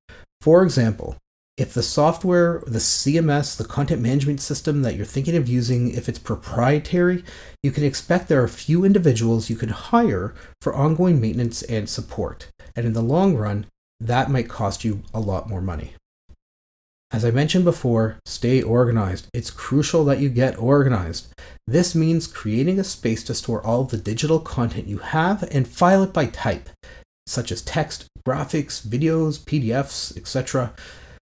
For 0.42 0.64
example, 0.64 1.16
if 1.60 1.74
the 1.74 1.84
software, 1.84 2.64
the 2.66 2.80
CMS, 2.80 3.58
the 3.58 3.66
content 3.66 4.02
management 4.02 4.40
system 4.40 4.82
that 4.84 4.96
you're 4.96 5.06
thinking 5.06 5.36
of 5.36 5.50
using, 5.50 5.94
if 5.94 6.08
it's 6.08 6.18
proprietary, 6.18 7.22
you 7.62 7.72
can 7.72 7.84
expect 7.84 8.30
there 8.30 8.42
are 8.42 8.48
few 8.48 8.86
individuals 8.86 9.50
you 9.50 9.58
can 9.58 9.70
hire 9.70 10.34
for 10.62 10.74
ongoing 10.74 11.20
maintenance 11.20 11.62
and 11.64 11.90
support. 11.90 12.48
And 12.78 12.86
in 12.86 12.94
the 12.94 13.02
long 13.02 13.36
run, 13.36 13.66
that 14.00 14.32
might 14.32 14.48
cost 14.48 14.86
you 14.86 15.04
a 15.14 15.20
lot 15.20 15.50
more 15.50 15.60
money. 15.60 15.96
As 17.12 17.26
I 17.26 17.32
mentioned 17.32 17.66
before, 17.66 18.20
stay 18.26 18.62
organized. 18.62 19.28
It's 19.34 19.52
crucial 19.52 20.06
that 20.06 20.20
you 20.20 20.30
get 20.30 20.58
organized. 20.58 21.34
This 21.68 21.94
means 21.94 22.26
creating 22.26 22.80
a 22.80 22.86
space 22.86 23.24
to 23.26 23.34
store 23.34 23.66
all 23.66 23.84
the 23.84 23.98
digital 23.98 24.40
content 24.40 24.88
you 24.88 25.00
have 25.00 25.44
and 25.52 25.68
file 25.68 26.04
it 26.04 26.14
by 26.14 26.28
type, 26.28 26.70
such 27.28 27.52
as 27.52 27.62
text, 27.62 28.06
graphics, 28.26 28.82
videos, 28.88 29.40
PDFs, 29.40 30.16
etc. 30.16 30.72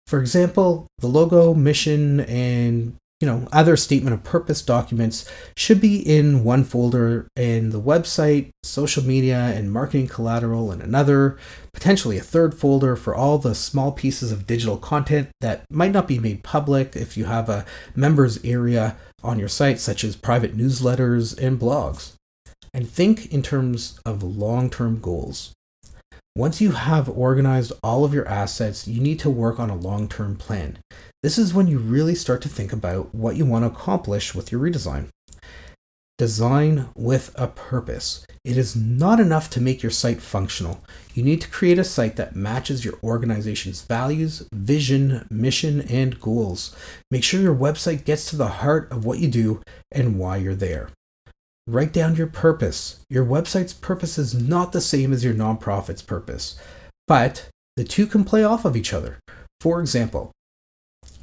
For 0.07 0.21
example, 0.21 0.87
the 0.99 1.07
logo, 1.07 1.53
mission, 1.53 2.21
and 2.21 2.95
you 3.19 3.27
know 3.27 3.47
other 3.51 3.75
statement 3.75 4.13
of 4.13 4.23
purpose 4.23 4.61
documents 4.61 5.29
should 5.57 5.81
be 5.81 5.97
in 5.97 6.43
one 6.43 6.63
folder 6.63 7.27
and 7.35 7.71
the 7.71 7.81
website 7.81 8.51
social 8.63 9.03
media 9.03 9.37
and 9.37 9.71
marketing 9.71 10.07
collateral 10.07 10.71
in 10.71 10.81
another 10.81 11.37
potentially 11.73 12.17
a 12.17 12.21
third 12.21 12.53
folder 12.53 12.95
for 12.95 13.15
all 13.15 13.39
the 13.39 13.55
small 13.55 13.91
pieces 13.91 14.31
of 14.31 14.45
digital 14.45 14.77
content 14.77 15.29
that 15.41 15.65
might 15.71 15.91
not 15.91 16.07
be 16.07 16.19
made 16.19 16.43
public 16.43 16.95
if 16.95 17.17
you 17.17 17.25
have 17.25 17.49
a 17.49 17.65
members 17.95 18.39
area 18.43 18.95
on 19.23 19.39
your 19.39 19.49
site 19.49 19.79
such 19.79 20.03
as 20.03 20.15
private 20.15 20.55
newsletters 20.55 21.37
and 21.39 21.59
blogs. 21.59 22.13
And 22.71 22.87
think 22.87 23.33
in 23.33 23.41
terms 23.41 23.99
of 24.05 24.21
long-term 24.21 24.99
goals 25.01 25.53
Once 26.37 26.61
you 26.61 26.69
have 26.69 27.09
organized 27.09 27.73
all 27.81 28.05
of 28.05 28.13
your 28.13 28.27
assets, 28.27 28.87
you 28.87 29.01
need 29.01 29.17
to 29.17 29.27
work 29.27 29.59
on 29.59 29.71
a 29.71 29.75
long 29.75 30.07
term 30.07 30.35
plan. 30.35 30.77
This 31.23 31.35
is 31.35 31.51
when 31.51 31.65
you 31.65 31.79
really 31.79 32.13
start 32.13 32.43
to 32.43 32.47
think 32.47 32.71
about 32.71 33.15
what 33.15 33.35
you 33.35 33.43
want 33.43 33.63
to 33.63 33.71
accomplish 33.71 34.35
with 34.35 34.51
your 34.51 34.61
redesign. 34.61 35.07
Design 36.19 36.89
with 36.93 37.31
a 37.33 37.47
purpose. 37.47 38.23
It 38.45 38.55
is 38.55 38.75
not 38.75 39.19
enough 39.19 39.49
to 39.49 39.61
make 39.61 39.81
your 39.81 39.89
site 39.89 40.21
functional. 40.21 40.83
You 41.15 41.23
need 41.23 41.41
to 41.41 41.49
create 41.49 41.79
a 41.79 41.83
site 41.83 42.17
that 42.17 42.35
matches 42.35 42.85
your 42.85 42.99
organization's 43.01 43.81
values, 43.81 44.47
vision, 44.53 45.25
mission, 45.31 45.81
and 45.89 46.21
goals. 46.21 46.75
Make 47.09 47.23
sure 47.23 47.41
your 47.41 47.55
website 47.55 48.05
gets 48.05 48.29
to 48.29 48.35
the 48.35 48.47
heart 48.47 48.91
of 48.91 49.05
what 49.05 49.17
you 49.17 49.27
do 49.27 49.63
and 49.91 50.19
why 50.19 50.37
you're 50.37 50.53
there. 50.53 50.91
Write 51.69 51.91
down 51.91 52.15
your 52.15 52.27
purpose. 52.27 53.01
Your 53.09 53.25
website's 53.25 53.73
purpose 53.73 54.17
is 54.17 54.33
not 54.33 54.71
the 54.71 54.79
same 54.79 55.11
as 55.11 55.25
your 55.25 55.33
nonprofit's 55.33 56.01
purpose, 56.01 56.57
but 57.07 57.49
the 57.75 57.83
two 57.83 58.07
can 58.07 58.23
play 58.23 58.41
off 58.41 58.63
of 58.63 58.77
each 58.77 58.93
other. 58.93 59.19
For 59.59 59.81
example, 59.81 60.31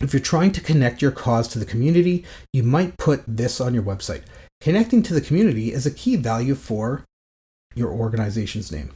if 0.01 0.13
you're 0.13 0.21
trying 0.21 0.53
to 0.53 0.61
connect 0.61 1.01
your 1.01 1.13
cause 1.13 1.49
to 1.49 1.59
the 1.59 1.65
community, 1.65 2.27
you 2.53 2.63
might 2.63 2.99
put 2.99 3.23
this 3.27 3.59
on 3.59 3.73
your 3.73 3.83
website. 3.83 4.23
Connecting 4.61 5.03
to 5.05 5.15
the 5.15 5.23
community 5.23 5.73
is 5.73 5.87
a 5.87 5.91
key 5.91 6.17
value 6.17 6.55
for 6.55 7.05
your 7.75 7.91
organization's 7.91 8.71
name. 8.71 8.93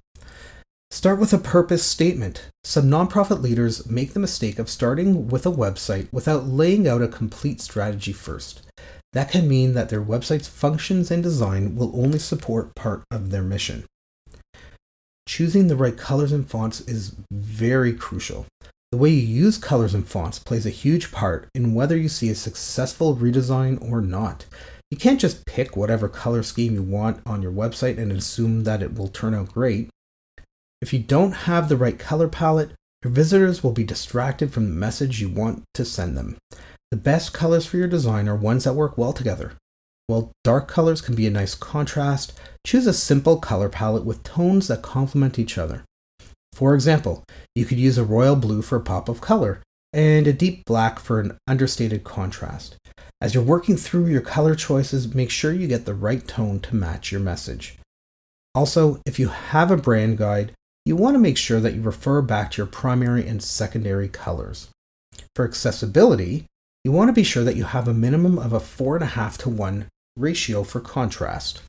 Start 0.91 1.19
with 1.19 1.33
a 1.33 1.39
purpose 1.39 1.83
statement. 1.83 2.51
Some 2.63 2.91
nonprofit 2.91 3.41
leaders 3.41 3.89
make 3.89 4.13
the 4.13 4.21
mistake 4.21 4.59
of 4.59 4.69
starting 4.69 5.29
with 5.29 5.47
a 5.47 5.51
website 5.51 6.13
without 6.13 6.47
laying 6.47 6.87
out 6.87 7.01
a 7.01 7.09
complete 7.09 7.63
strategy 7.63 8.13
first. 8.13 8.67
That 9.13 9.31
can 9.31 9.49
mean 9.49 9.75
that 9.75 9.89
their 9.89 10.03
website's 10.03 10.49
functions 10.49 11.11
and 11.11 11.23
design 11.23 11.77
will 11.77 11.91
only 11.95 12.19
support 12.19 12.75
part 12.75 13.03
of 13.11 13.31
their 13.31 13.43
mission. 13.43 13.85
Choosing 15.27 15.69
the 15.69 15.77
right 15.77 15.97
colors 15.97 16.33
and 16.33 16.49
fonts 16.49 16.81
is 16.83 17.15
very 17.31 17.93
crucial. 17.93 18.47
The 18.93 18.99
way 18.99 19.11
you 19.11 19.27
use 19.27 19.59
colors 19.59 19.93
and 19.93 20.07
fonts 20.07 20.39
plays 20.39 20.65
a 20.65 20.71
huge 20.71 21.13
part 21.13 21.49
in 21.55 21.75
whether 21.75 21.97
you 21.97 22.09
see 22.09 22.31
a 22.31 22.35
successful 22.35 23.15
redesign 23.17 23.83
or 23.91 24.01
not. 24.01 24.47
You 24.91 24.97
can't 24.97 25.21
just 25.21 25.45
pick 25.45 25.77
whatever 25.77 26.09
color 26.09 26.43
scheme 26.43 26.75
you 26.75 26.83
want 26.83 27.21
on 27.27 27.43
your 27.43 27.53
website 27.53 27.99
and 27.99 28.11
assume 28.11 28.65
that 28.65 28.83
it 28.83 28.95
will 28.95 29.09
turn 29.09 29.35
out 29.35 29.53
great. 29.53 29.91
If 30.81 30.95
you 30.95 30.99
don't 30.99 31.33
have 31.33 31.69
the 31.69 31.77
right 31.77 31.99
color 31.99 32.29
palette, 32.29 32.71
your 33.05 33.13
visitors 33.13 33.63
will 33.63 33.73
be 33.73 33.85
distracted 33.85 34.53
from 34.53 34.65
the 34.65 34.75
message 34.75 35.21
you 35.21 35.29
want 35.29 35.65
to 35.75 35.85
send 35.85 36.17
them. 36.17 36.39
The 36.91 36.97
best 36.97 37.35
colors 37.35 37.67
for 37.67 37.77
your 37.77 37.89
design 37.89 38.29
are 38.29 38.37
ones 38.37 38.65
that 38.65 38.73
work 38.73 38.97
well 38.97 39.13
together. 39.13 39.53
While 40.07 40.33
dark 40.43 40.69
colors 40.69 41.03
can 41.03 41.15
be 41.15 41.27
a 41.27 41.31
nice 41.31 41.55
contrast, 41.55 42.33
choose 42.67 42.87
a 42.87 42.95
simple 42.95 43.37
color 43.39 43.69
palette 43.69 44.07
with 44.07 44.23
tones 44.23 44.69
that 44.69 44.81
complement 44.81 45.39
each 45.39 45.59
other. 45.59 45.85
For 46.55 46.75
example, 46.75 47.25
you 47.55 47.67
could 47.67 47.79
use 47.79 47.99
a 47.99 48.05
royal 48.05 48.37
blue 48.37 48.63
for 48.63 48.77
a 48.77 48.81
pop 48.81 49.11
of 49.11 49.21
color 49.21 49.63
and 49.93 50.27
a 50.27 50.33
deep 50.33 50.65
black 50.65 50.99
for 50.99 51.21
an 51.21 51.37
understated 51.47 52.05
contrast. 52.05 52.77
As 53.21 53.35
you're 53.35 53.43
working 53.43 53.77
through 53.77 54.07
your 54.07 54.23
color 54.23 54.55
choices, 54.55 55.15
make 55.15 55.31
sure 55.31 55.53
you 55.53 55.67
get 55.67 55.85
the 55.85 55.95
right 55.95 56.27
tone 56.27 56.59
to 56.61 56.75
match 56.75 57.13
your 57.13 57.21
message. 57.21 57.79
Also, 58.55 59.03
if 59.05 59.19
you 59.19 59.29
have 59.29 59.71
a 59.71 59.77
brand 59.77 60.17
guide, 60.17 60.53
you 60.87 60.97
want 60.97 61.15
to 61.15 61.21
make 61.21 61.37
sure 61.37 61.61
that 61.61 61.75
you 61.75 61.83
refer 61.83 62.23
back 62.23 62.51
to 62.53 62.57
your 62.59 62.67
primary 62.67 63.27
and 63.27 63.43
secondary 63.43 64.09
colors. 64.09 64.69
For 65.35 65.45
accessibility, 65.45 66.47
you 66.89 66.93
want 66.93 67.11
to 67.11 67.13
be 67.13 67.23
sure 67.23 67.45
that 67.45 67.55
you 67.55 67.65
have 67.65 67.87
a 67.87 67.93
minimum 67.93 68.39
of 68.39 68.55
a 68.55 68.59
4.5 68.59 69.37
to 69.37 69.51
1 69.51 69.89
ratio 70.17 70.63
for 70.65 70.81
contrast. 70.81 71.61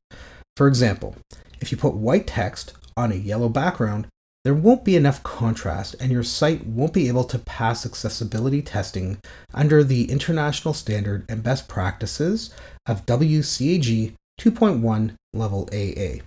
For 0.56 0.66
example, 0.66 1.18
if 1.60 1.74
you 1.74 1.78
put 1.78 1.94
white 1.94 2.26
text 2.26 2.72
on 2.96 3.12
a 3.12 3.16
yellow 3.16 3.50
background, 3.50 4.08
there 4.46 4.54
won't 4.54 4.86
be 4.86 4.96
enough 4.96 5.22
contrast 5.22 5.94
and 6.00 6.10
your 6.10 6.24
site 6.24 6.66
won't 6.66 6.94
be 6.94 7.10
able 7.10 7.26
to 7.26 7.38
pass 7.38 7.86
accessibility 7.86 8.62
testing 8.62 9.18
under 9.54 9.84
the 9.84 10.10
international 10.10 10.74
standard 10.74 11.26
and 11.28 11.44
best 11.44 11.68
practices 11.68 12.56
of 12.86 13.06
WCAG 13.06 14.14
2.1 14.40 15.16
level 15.34 15.68
AA. 15.74 16.24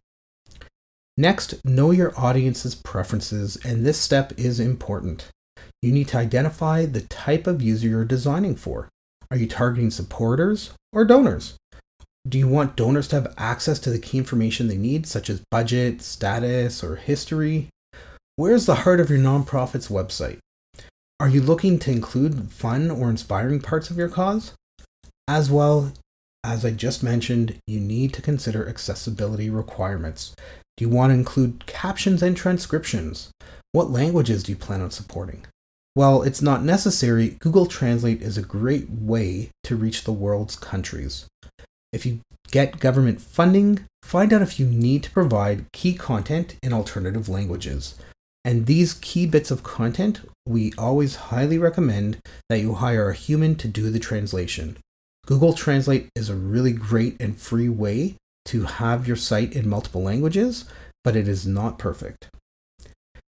Next, 1.16 1.64
know 1.64 1.92
your 1.92 2.12
audience's 2.20 2.74
preferences, 2.74 3.56
and 3.64 3.86
this 3.86 3.98
step 3.98 4.34
is 4.36 4.60
important. 4.60 5.30
You 5.82 5.90
need 5.90 6.08
to 6.08 6.18
identify 6.18 6.86
the 6.86 7.00
type 7.02 7.48
of 7.48 7.60
user 7.60 7.88
you're 7.88 8.04
designing 8.04 8.54
for. 8.54 8.88
Are 9.32 9.36
you 9.36 9.48
targeting 9.48 9.90
supporters 9.90 10.70
or 10.92 11.04
donors? 11.04 11.56
Do 12.28 12.38
you 12.38 12.46
want 12.46 12.76
donors 12.76 13.08
to 13.08 13.16
have 13.16 13.34
access 13.36 13.80
to 13.80 13.90
the 13.90 13.98
key 13.98 14.18
information 14.18 14.68
they 14.68 14.76
need, 14.76 15.08
such 15.08 15.28
as 15.28 15.42
budget, 15.50 16.00
status, 16.00 16.84
or 16.84 16.94
history? 16.94 17.68
Where's 18.36 18.66
the 18.66 18.76
heart 18.76 19.00
of 19.00 19.10
your 19.10 19.18
nonprofit's 19.18 19.88
website? 19.88 20.38
Are 21.18 21.28
you 21.28 21.40
looking 21.40 21.80
to 21.80 21.90
include 21.90 22.52
fun 22.52 22.90
or 22.90 23.10
inspiring 23.10 23.60
parts 23.60 23.90
of 23.90 23.96
your 23.96 24.08
cause? 24.08 24.52
As 25.26 25.50
well, 25.50 25.92
as 26.44 26.64
I 26.64 26.70
just 26.70 27.02
mentioned, 27.02 27.58
you 27.66 27.80
need 27.80 28.12
to 28.14 28.22
consider 28.22 28.68
accessibility 28.68 29.50
requirements. 29.50 30.34
Do 30.76 30.84
you 30.84 30.88
want 30.88 31.10
to 31.10 31.14
include 31.14 31.66
captions 31.66 32.22
and 32.22 32.36
transcriptions? 32.36 33.30
What 33.72 33.90
languages 33.90 34.42
do 34.44 34.52
you 34.52 34.56
plan 34.56 34.80
on 34.80 34.90
supporting? 34.90 35.44
While 35.94 36.22
it's 36.22 36.40
not 36.40 36.62
necessary, 36.62 37.36
Google 37.40 37.66
Translate 37.66 38.22
is 38.22 38.38
a 38.38 38.42
great 38.42 38.88
way 38.88 39.50
to 39.64 39.76
reach 39.76 40.04
the 40.04 40.12
world's 40.12 40.56
countries. 40.56 41.26
If 41.92 42.06
you 42.06 42.20
get 42.50 42.80
government 42.80 43.20
funding, 43.20 43.84
find 44.02 44.32
out 44.32 44.40
if 44.40 44.58
you 44.58 44.64
need 44.64 45.02
to 45.02 45.10
provide 45.10 45.70
key 45.72 45.92
content 45.92 46.56
in 46.62 46.72
alternative 46.72 47.28
languages. 47.28 47.96
And 48.42 48.64
these 48.64 48.94
key 48.94 49.26
bits 49.26 49.50
of 49.50 49.62
content, 49.62 50.22
we 50.46 50.72
always 50.78 51.16
highly 51.16 51.58
recommend 51.58 52.18
that 52.48 52.60
you 52.60 52.74
hire 52.74 53.10
a 53.10 53.14
human 53.14 53.54
to 53.56 53.68
do 53.68 53.90
the 53.90 54.00
translation. 54.00 54.78
Google 55.26 55.52
Translate 55.52 56.08
is 56.16 56.30
a 56.30 56.34
really 56.34 56.72
great 56.72 57.20
and 57.20 57.38
free 57.38 57.68
way 57.68 58.16
to 58.46 58.64
have 58.64 59.06
your 59.06 59.16
site 59.16 59.54
in 59.54 59.68
multiple 59.68 60.02
languages, 60.02 60.64
but 61.04 61.16
it 61.16 61.28
is 61.28 61.46
not 61.46 61.78
perfect. 61.78 62.28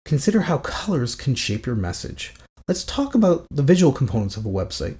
Consider 0.05 0.43
how 0.43 0.59
colors 0.59 1.15
can 1.15 1.35
shape 1.35 1.65
your 1.65 1.75
message. 1.75 2.35
Let's 2.69 2.85
talk 2.85 3.15
about 3.15 3.47
the 3.51 3.63
visual 3.63 3.93
components 3.93 4.37
of 4.37 4.47
a 4.47 4.51
website. 4.51 4.99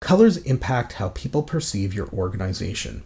Colors 0.00 0.38
impact 0.38 0.94
how 0.94 1.10
people 1.10 1.42
perceive 1.42 1.92
your 1.92 2.08
organization. 2.08 3.02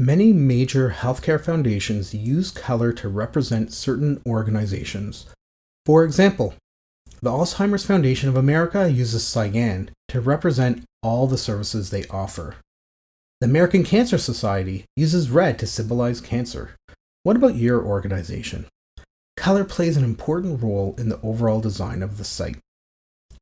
Many 0.00 0.32
major 0.32 0.96
healthcare 0.98 1.40
foundations 1.40 2.12
use 2.12 2.50
color 2.50 2.92
to 2.94 3.08
represent 3.08 3.72
certain 3.72 4.20
organizations. 4.26 5.26
For 5.86 6.04
example, 6.04 6.54
the 7.22 7.30
Alzheimer's 7.30 7.84
Foundation 7.84 8.28
of 8.28 8.36
America 8.36 8.90
uses 8.90 9.26
cyan 9.26 9.90
to 10.08 10.20
represent 10.20 10.84
all 11.02 11.26
the 11.26 11.38
services 11.38 11.90
they 11.90 12.06
offer. 12.06 12.56
The 13.40 13.46
American 13.46 13.84
Cancer 13.84 14.18
Society 14.18 14.86
uses 14.96 15.30
red 15.30 15.58
to 15.60 15.66
symbolize 15.66 16.20
cancer. 16.20 16.70
What 17.22 17.36
about 17.36 17.54
your 17.54 17.84
organization? 17.84 18.66
Color 19.36 19.64
plays 19.64 19.96
an 19.96 20.04
important 20.04 20.62
role 20.62 20.94
in 20.98 21.10
the 21.10 21.20
overall 21.22 21.60
design 21.60 22.02
of 22.02 22.18
the 22.18 22.24
site. 22.24 22.58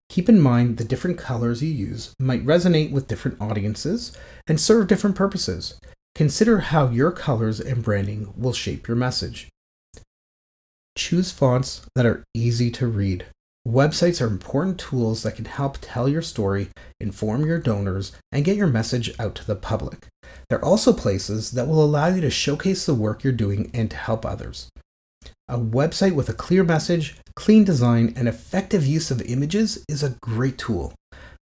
Keep 0.08 0.28
in 0.28 0.40
mind 0.40 0.76
the 0.76 0.84
different 0.84 1.18
colors 1.18 1.62
you 1.62 1.70
use 1.70 2.14
might 2.18 2.44
resonate 2.46 2.90
with 2.90 3.08
different 3.08 3.40
audiences 3.40 4.16
and 4.46 4.60
serve 4.60 4.86
different 4.86 5.16
purposes. 5.16 5.78
Consider 6.14 6.60
how 6.60 6.88
your 6.88 7.12
colors 7.12 7.60
and 7.60 7.82
branding 7.82 8.32
will 8.36 8.52
shape 8.52 8.88
your 8.88 8.96
message. 8.96 9.48
Choose 10.96 11.30
fonts 11.30 11.86
that 11.94 12.06
are 12.06 12.24
easy 12.34 12.70
to 12.72 12.86
read. 12.86 13.26
Websites 13.66 14.20
are 14.20 14.26
important 14.26 14.80
tools 14.80 15.22
that 15.22 15.36
can 15.36 15.44
help 15.44 15.76
tell 15.80 16.08
your 16.08 16.22
story, 16.22 16.70
inform 16.98 17.44
your 17.44 17.58
donors, 17.58 18.12
and 18.32 18.44
get 18.44 18.56
your 18.56 18.66
message 18.66 19.12
out 19.18 19.34
to 19.34 19.46
the 19.46 19.54
public. 19.54 20.06
They're 20.48 20.64
also 20.64 20.94
places 20.94 21.50
that 21.52 21.68
will 21.68 21.84
allow 21.84 22.06
you 22.06 22.22
to 22.22 22.30
showcase 22.30 22.86
the 22.86 22.94
work 22.94 23.22
you're 23.22 23.32
doing 23.32 23.70
and 23.74 23.90
to 23.90 23.96
help 23.96 24.24
others. 24.24 24.70
A 25.50 25.58
website 25.58 26.14
with 26.14 26.28
a 26.28 26.34
clear 26.34 26.62
message, 26.62 27.16
clean 27.34 27.64
design, 27.64 28.12
and 28.16 28.28
effective 28.28 28.86
use 28.86 29.10
of 29.10 29.22
images 29.22 29.82
is 29.88 30.02
a 30.02 30.16
great 30.20 30.58
tool. 30.58 30.92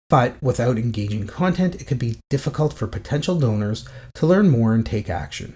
But 0.08 0.36
without 0.42 0.78
engaging 0.78 1.26
content, 1.26 1.76
it 1.82 1.86
could 1.86 1.98
be 1.98 2.20
difficult 2.30 2.74
for 2.74 2.86
potential 2.86 3.40
donors 3.40 3.88
to 4.14 4.28
learn 4.28 4.50
more 4.50 4.76
and 4.76 4.86
take 4.86 5.10
action. 5.10 5.56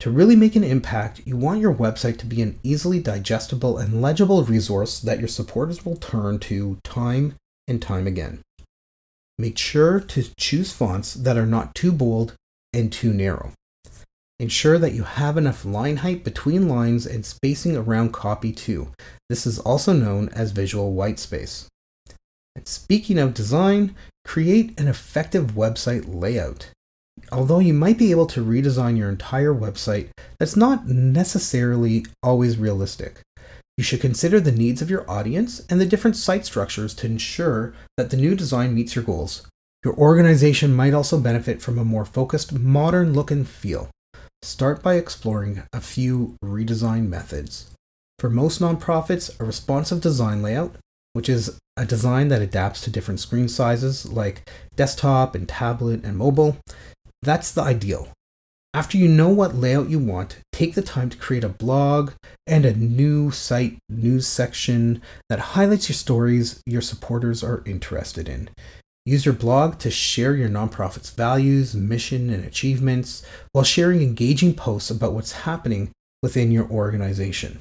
To 0.00 0.10
really 0.10 0.36
make 0.36 0.54
an 0.54 0.64
impact, 0.64 1.22
you 1.24 1.38
want 1.38 1.60
your 1.60 1.74
website 1.74 2.18
to 2.18 2.26
be 2.26 2.42
an 2.42 2.58
easily 2.62 3.00
digestible 3.00 3.78
and 3.78 4.02
legible 4.02 4.44
resource 4.44 5.00
that 5.00 5.18
your 5.18 5.28
supporters 5.28 5.84
will 5.84 5.96
turn 5.96 6.38
to 6.40 6.76
time 6.84 7.36
and 7.66 7.80
time 7.80 8.06
again. 8.06 8.42
Make 9.38 9.56
sure 9.56 9.98
to 9.98 10.28
choose 10.38 10.72
fonts 10.72 11.14
that 11.14 11.38
are 11.38 11.46
not 11.46 11.74
too 11.74 11.92
bold 11.92 12.34
and 12.74 12.92
too 12.92 13.14
narrow. 13.14 13.52
Ensure 14.38 14.78
that 14.78 14.92
you 14.92 15.02
have 15.02 15.36
enough 15.36 15.64
line 15.64 15.98
height 15.98 16.22
between 16.22 16.68
lines 16.68 17.06
and 17.06 17.24
spacing 17.24 17.76
around 17.76 18.12
copy 18.12 18.52
too. 18.52 18.88
This 19.28 19.46
is 19.46 19.58
also 19.58 19.92
known 19.92 20.28
as 20.30 20.50
visual 20.52 20.92
white 20.92 21.18
space. 21.18 21.68
And 22.54 22.68
speaking 22.68 23.18
of 23.18 23.34
design, 23.34 23.94
create 24.24 24.78
an 24.78 24.88
effective 24.88 25.52
website 25.52 26.04
layout 26.06 26.70
although 27.32 27.58
you 27.58 27.74
might 27.74 27.98
be 27.98 28.10
able 28.10 28.26
to 28.26 28.44
redesign 28.44 28.96
your 28.96 29.08
entire 29.08 29.54
website, 29.54 30.08
that's 30.38 30.56
not 30.56 30.86
necessarily 30.88 32.04
always 32.22 32.58
realistic. 32.58 33.20
You 33.76 33.84
should 33.84 34.00
consider 34.00 34.40
the 34.40 34.52
needs 34.52 34.80
of 34.80 34.90
your 34.90 35.08
audience 35.10 35.64
and 35.68 35.80
the 35.80 35.86
different 35.86 36.16
site 36.16 36.46
structures 36.46 36.94
to 36.94 37.06
ensure 37.06 37.74
that 37.96 38.10
the 38.10 38.16
new 38.16 38.34
design 38.34 38.74
meets 38.74 38.94
your 38.94 39.04
goals. 39.04 39.46
Your 39.84 39.94
organization 39.94 40.74
might 40.74 40.94
also 40.94 41.20
benefit 41.20 41.60
from 41.60 41.78
a 41.78 41.84
more 41.84 42.04
focused, 42.04 42.52
modern 42.52 43.12
look 43.12 43.30
and 43.30 43.46
feel. 43.46 43.90
Start 44.42 44.82
by 44.82 44.94
exploring 44.94 45.62
a 45.72 45.80
few 45.80 46.36
redesign 46.44 47.08
methods. 47.08 47.70
For 48.18 48.30
most 48.30 48.60
nonprofits, 48.60 49.38
a 49.40 49.44
responsive 49.44 50.00
design 50.00 50.42
layout, 50.42 50.76
which 51.12 51.28
is 51.28 51.58
a 51.76 51.84
design 51.84 52.28
that 52.28 52.42
adapts 52.42 52.80
to 52.82 52.90
different 52.90 53.20
screen 53.20 53.48
sizes 53.48 54.06
like 54.06 54.48
desktop 54.76 55.34
and 55.34 55.48
tablet 55.48 56.04
and 56.04 56.16
mobile, 56.16 56.56
that's 57.22 57.50
the 57.50 57.62
ideal. 57.62 58.08
After 58.72 58.98
you 58.98 59.08
know 59.08 59.30
what 59.30 59.54
layout 59.54 59.88
you 59.88 59.98
want, 59.98 60.36
take 60.52 60.74
the 60.74 60.82
time 60.82 61.08
to 61.08 61.16
create 61.16 61.44
a 61.44 61.48
blog 61.48 62.12
and 62.46 62.66
a 62.66 62.74
new 62.74 63.30
site 63.30 63.78
news 63.88 64.26
section 64.26 65.00
that 65.30 65.38
highlights 65.38 65.88
your 65.88 65.94
stories 65.94 66.62
your 66.66 66.82
supporters 66.82 67.42
are 67.42 67.62
interested 67.64 68.28
in. 68.28 68.50
Use 69.06 69.24
your 69.24 69.34
blog 69.34 69.78
to 69.78 69.90
share 69.90 70.34
your 70.34 70.48
nonprofit's 70.48 71.10
values, 71.10 71.76
mission, 71.76 72.28
and 72.28 72.44
achievements 72.44 73.24
while 73.52 73.62
sharing 73.62 74.02
engaging 74.02 74.52
posts 74.52 74.90
about 74.90 75.12
what's 75.12 75.30
happening 75.30 75.92
within 76.24 76.50
your 76.50 76.68
organization. 76.68 77.60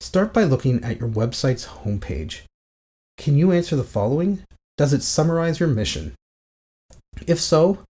Start 0.00 0.32
by 0.32 0.44
looking 0.44 0.82
at 0.82 0.98
your 0.98 1.10
website's 1.10 1.66
homepage. 1.66 2.40
Can 3.18 3.36
you 3.36 3.52
answer 3.52 3.76
the 3.76 3.84
following? 3.84 4.42
Does 4.78 4.94
it 4.94 5.02
summarize 5.02 5.60
your 5.60 5.68
mission? 5.68 6.14
If 7.26 7.38
so, 7.38 7.80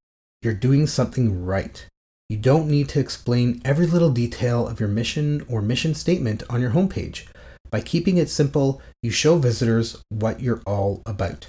you're 0.43 0.55
doing 0.55 0.89
something 0.89 1.45
right. 1.45 1.87
You 2.29 2.37
don't 2.37 2.67
need 2.67 2.89
to 2.91 3.01
explain 3.01 3.63
every 3.65 3.87
little 3.87 4.11
detail 4.11 4.67
of 4.67 4.81
your 4.81 4.89
mission 4.89 5.47
or 5.49 5.63
mission 5.63 5.95
statement 5.95 6.43
on 6.51 6.61
your 6.61 6.73
homepage. 6.73 7.27
By 7.71 7.81
keeping 7.81 8.17
it 8.17 8.29
simple, 8.29 8.83
you 9.03 9.13
show 9.13 9.39
visitors 9.39 10.03
what 10.09 10.41
you're 10.41 10.63
all 10.67 11.01
about. 11.07 11.47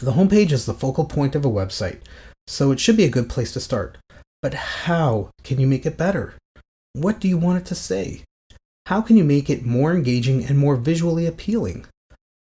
The 0.00 0.12
homepage 0.12 0.52
is 0.52 0.66
the 0.66 0.74
focal 0.74 1.04
point 1.04 1.34
of 1.34 1.44
a 1.44 1.50
website, 1.50 2.00
so 2.46 2.72
it 2.72 2.80
should 2.80 2.96
be 2.96 3.04
a 3.04 3.10
good 3.10 3.28
place 3.28 3.52
to 3.52 3.60
start. 3.60 3.98
But 4.40 4.54
how 4.54 5.30
can 5.44 5.60
you 5.60 5.66
make 5.66 5.86
it 5.86 5.96
better? 5.96 6.34
What 6.94 7.20
do 7.20 7.28
you 7.28 7.38
want 7.38 7.58
it 7.58 7.66
to 7.66 7.74
say? 7.74 8.24
How 8.86 9.00
can 9.00 9.16
you 9.16 9.24
make 9.24 9.48
it 9.48 9.64
more 9.64 9.94
engaging 9.94 10.44
and 10.44 10.58
more 10.58 10.76
visually 10.76 11.26
appealing? 11.26 11.86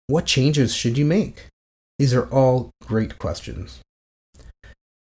What 0.07 0.25
changes 0.25 0.73
should 0.73 0.97
you 0.97 1.05
make? 1.05 1.47
These 1.97 2.13
are 2.13 2.29
all 2.29 2.71
great 2.81 3.19
questions. 3.19 3.81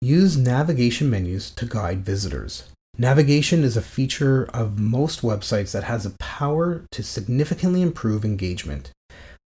Use 0.01 0.36
navigation 0.36 1.10
menus 1.10 1.51
to 1.51 1.66
guide 1.66 2.04
visitors. 2.04 2.70
Navigation 2.98 3.63
is 3.63 3.77
a 3.77 3.82
feature 3.82 4.46
of 4.54 4.80
most 4.80 5.22
websites 5.22 5.72
that 5.72 5.84
has 5.84 6.04
the 6.04 6.16
power 6.18 6.84
to 6.92 7.04
significantly 7.04 7.84
improve 7.84 8.25
engagement. 8.25 8.92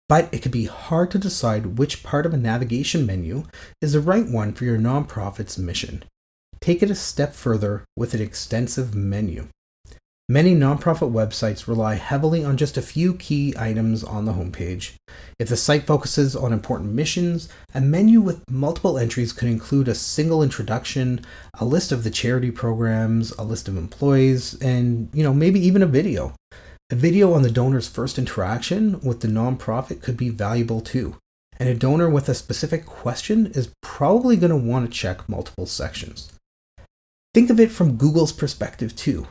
But 0.09 0.29
it 0.33 0.43
can 0.43 0.53
be 0.53 0.67
hard 0.67 1.11
to 1.11 1.19
decide 1.19 1.79
which 1.79 2.05
part 2.05 2.27
of 2.27 2.33
a 2.33 2.37
navigation 2.37 3.07
menu 3.07 3.45
is 3.81 3.93
the 3.93 4.01
right 4.01 4.27
one 4.27 4.53
for 4.53 4.65
your 4.65 4.79
nonprofit's 4.79 5.59
mission. 5.59 6.05
Take 6.61 6.83
it 6.83 6.91
a 6.91 6.95
step 6.95 7.35
further 7.35 7.85
with 7.97 8.15
an 8.15 8.23
extensive 8.23 8.95
menu. 8.95 9.49
Many 10.29 10.57
nonprofit 10.57 11.13
websites 11.13 11.69
rely 11.69 11.95
heavily 11.95 12.45
on 12.45 12.57
just 12.57 12.77
a 12.77 12.83
few 12.83 13.15
key 13.15 13.55
items 13.57 14.03
on 14.03 14.25
the 14.25 14.33
homepage. 14.33 14.95
If 15.39 15.49
the 15.49 15.57
site 15.57 15.87
focuses 15.87 16.35
on 16.35 16.53
important 16.53 16.93
missions, 16.93 17.49
a 17.73 17.81
menu 17.81 18.21
with 18.21 18.43
multiple 18.51 18.99
entries 18.99 19.33
could 19.33 19.49
include 19.49 19.87
a 19.87 19.95
single 19.95 20.43
introduction, 20.43 21.25
a 21.55 21.65
list 21.65 21.93
of 21.93 22.03
the 22.03 22.11
charity 22.11 22.51
programs, 22.51 23.31
a 23.39 23.45
list 23.45 23.69
of 23.69 23.77
employees, 23.77 24.61
and 24.61 25.09
you 25.13 25.23
know, 25.23 25.33
maybe 25.33 25.61
even 25.61 25.83
a 25.83 25.87
video. 25.87 26.35
A 26.89 26.95
video 26.95 27.33
on 27.33 27.43
the 27.43 27.51
donor's 27.51 27.89
first 27.89 28.17
interaction 28.17 29.01
with 29.01 29.21
the 29.21 29.27
nonprofit 29.27 30.01
could 30.03 30.17
be 30.17 30.29
valuable 30.29 30.81
too. 30.81 31.17
And 31.59 31.69
a 31.69 31.75
donor 31.75 32.09
with 32.09 32.29
a 32.29 32.35
specific 32.35 32.87
question 32.87 33.47
is 33.47 33.73
probably 33.83 34.37
going 34.37 34.51
to 34.51 34.57
want 34.57 34.87
to 34.87 34.97
check 34.97 35.29
multiple 35.29 35.67
sections. 35.67 36.33
Think 37.35 37.51
of 37.51 37.59
it 37.59 37.73
from 37.73 37.97
Google's 37.97 38.33
perspective 38.33 38.95
too. 38.95 39.27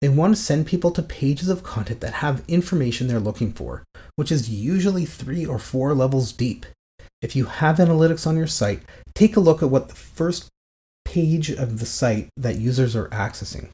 They 0.00 0.08
want 0.08 0.36
to 0.36 0.40
send 0.40 0.68
people 0.68 0.92
to 0.92 1.02
pages 1.02 1.48
of 1.48 1.64
content 1.64 2.00
that 2.00 2.14
have 2.14 2.44
information 2.46 3.08
they're 3.08 3.18
looking 3.18 3.52
for, 3.52 3.82
which 4.14 4.30
is 4.30 4.48
usually 4.48 5.04
three 5.04 5.44
or 5.44 5.58
four 5.58 5.94
levels 5.94 6.30
deep. 6.30 6.64
If 7.20 7.34
you 7.34 7.46
have 7.46 7.78
analytics 7.78 8.24
on 8.24 8.36
your 8.36 8.46
site, 8.46 8.82
take 9.16 9.34
a 9.34 9.40
look 9.40 9.64
at 9.64 9.70
what 9.70 9.88
the 9.88 9.94
first 9.96 10.48
page 11.04 11.50
of 11.50 11.80
the 11.80 11.86
site 11.86 12.28
that 12.36 12.58
users 12.58 12.94
are 12.94 13.08
accessing. 13.08 13.70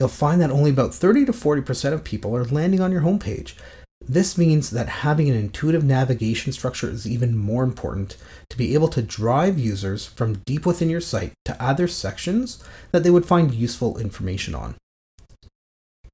You'll 0.00 0.08
find 0.08 0.40
that 0.40 0.50
only 0.50 0.70
about 0.70 0.94
30 0.94 1.24
to 1.24 1.32
40% 1.32 1.92
of 1.92 2.04
people 2.04 2.36
are 2.36 2.44
landing 2.44 2.80
on 2.80 2.92
your 2.92 3.00
homepage. 3.00 3.54
This 4.00 4.38
means 4.38 4.70
that 4.70 4.88
having 4.88 5.28
an 5.28 5.34
intuitive 5.34 5.82
navigation 5.82 6.52
structure 6.52 6.88
is 6.88 7.06
even 7.06 7.36
more 7.36 7.64
important 7.64 8.16
to 8.48 8.56
be 8.56 8.74
able 8.74 8.86
to 8.88 9.02
drive 9.02 9.58
users 9.58 10.06
from 10.06 10.42
deep 10.46 10.64
within 10.64 10.88
your 10.88 11.00
site 11.00 11.32
to 11.46 11.60
other 11.62 11.88
sections 11.88 12.62
that 12.92 13.02
they 13.02 13.10
would 13.10 13.26
find 13.26 13.52
useful 13.52 13.98
information 13.98 14.54
on. 14.54 14.76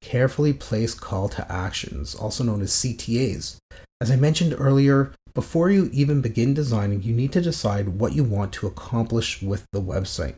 Carefully 0.01 0.55
placed 0.55 1.03
call 1.03 1.29
to 1.29 1.53
actions, 1.53 2.15
also 2.15 2.43
known 2.43 2.63
as 2.63 2.73
CTAs. 2.73 3.59
As 4.01 4.11
I 4.11 4.17
mentioned 4.17 4.55
earlier, 4.59 5.13
before 5.35 5.71
you 5.71 5.91
even 5.93 6.23
begin 6.23 6.55
designing, 6.55 7.03
you 7.03 7.13
need 7.13 7.33
to 7.33 7.41
decide 7.43 8.01
what 8.01 8.15
you 8.15 8.25
want 8.25 8.53
to 8.55 8.67
accomplish 8.67 9.43
with 9.43 9.65
the 9.73 9.81
website. 9.81 10.37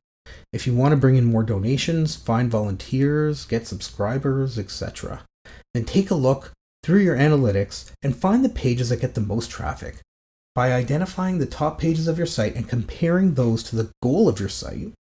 If 0.53 0.67
you 0.67 0.75
want 0.75 0.93
to 0.93 0.97
bring 0.97 1.17
in 1.17 1.25
more 1.25 1.43
donations, 1.43 2.17
find 2.17 2.51
volunteers, 2.51 3.45
get 3.45 3.67
subscribers, 3.67 4.59
etc., 4.59 5.25
then 5.75 5.85
take 5.85 6.11
a 6.11 6.15
look 6.15 6.53
through 6.83 7.01
your 7.01 7.17
analytics 7.17 7.91
and 8.03 8.17
find 8.17 8.45
the 8.45 8.49
pages 8.49 8.89
that 8.89 9.01
get 9.01 9.15
the 9.15 9.21
most 9.21 9.51
traffic. 9.51 10.01
By 10.55 10.73
identifying 10.73 11.39
the 11.39 11.47
top 11.47 11.79
pages 11.79 12.09
of 12.09 12.17
your 12.17 12.27
site 12.27 12.55
and 12.55 12.69
comparing 12.69 13.35
those 13.35 13.63
to 13.65 13.77
the 13.77 13.91
goal 14.03 14.29
of 14.29 14.41
your 14.41 14.49
site, 14.49 14.93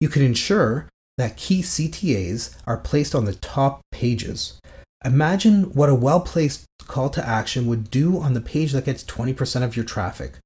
you 0.00 0.08
can 0.08 0.22
ensure 0.22 0.88
that 1.18 1.36
key 1.36 1.60
CTAs 1.60 2.56
are 2.66 2.78
placed 2.78 3.14
on 3.14 3.26
the 3.26 3.34
top 3.34 3.82
pages. 3.92 4.58
Imagine 5.04 5.64
what 5.74 5.88
a 5.88 5.94
well 5.94 6.20
placed 6.20 6.64
call 6.86 7.10
to 7.10 7.26
action 7.26 7.66
would 7.66 7.90
do 7.90 8.18
on 8.18 8.34
the 8.34 8.40
page 8.40 8.72
that 8.72 8.84
gets 8.84 9.04
20% 9.04 9.62
of 9.62 9.76
your 9.76 9.84
traffic 9.84 10.38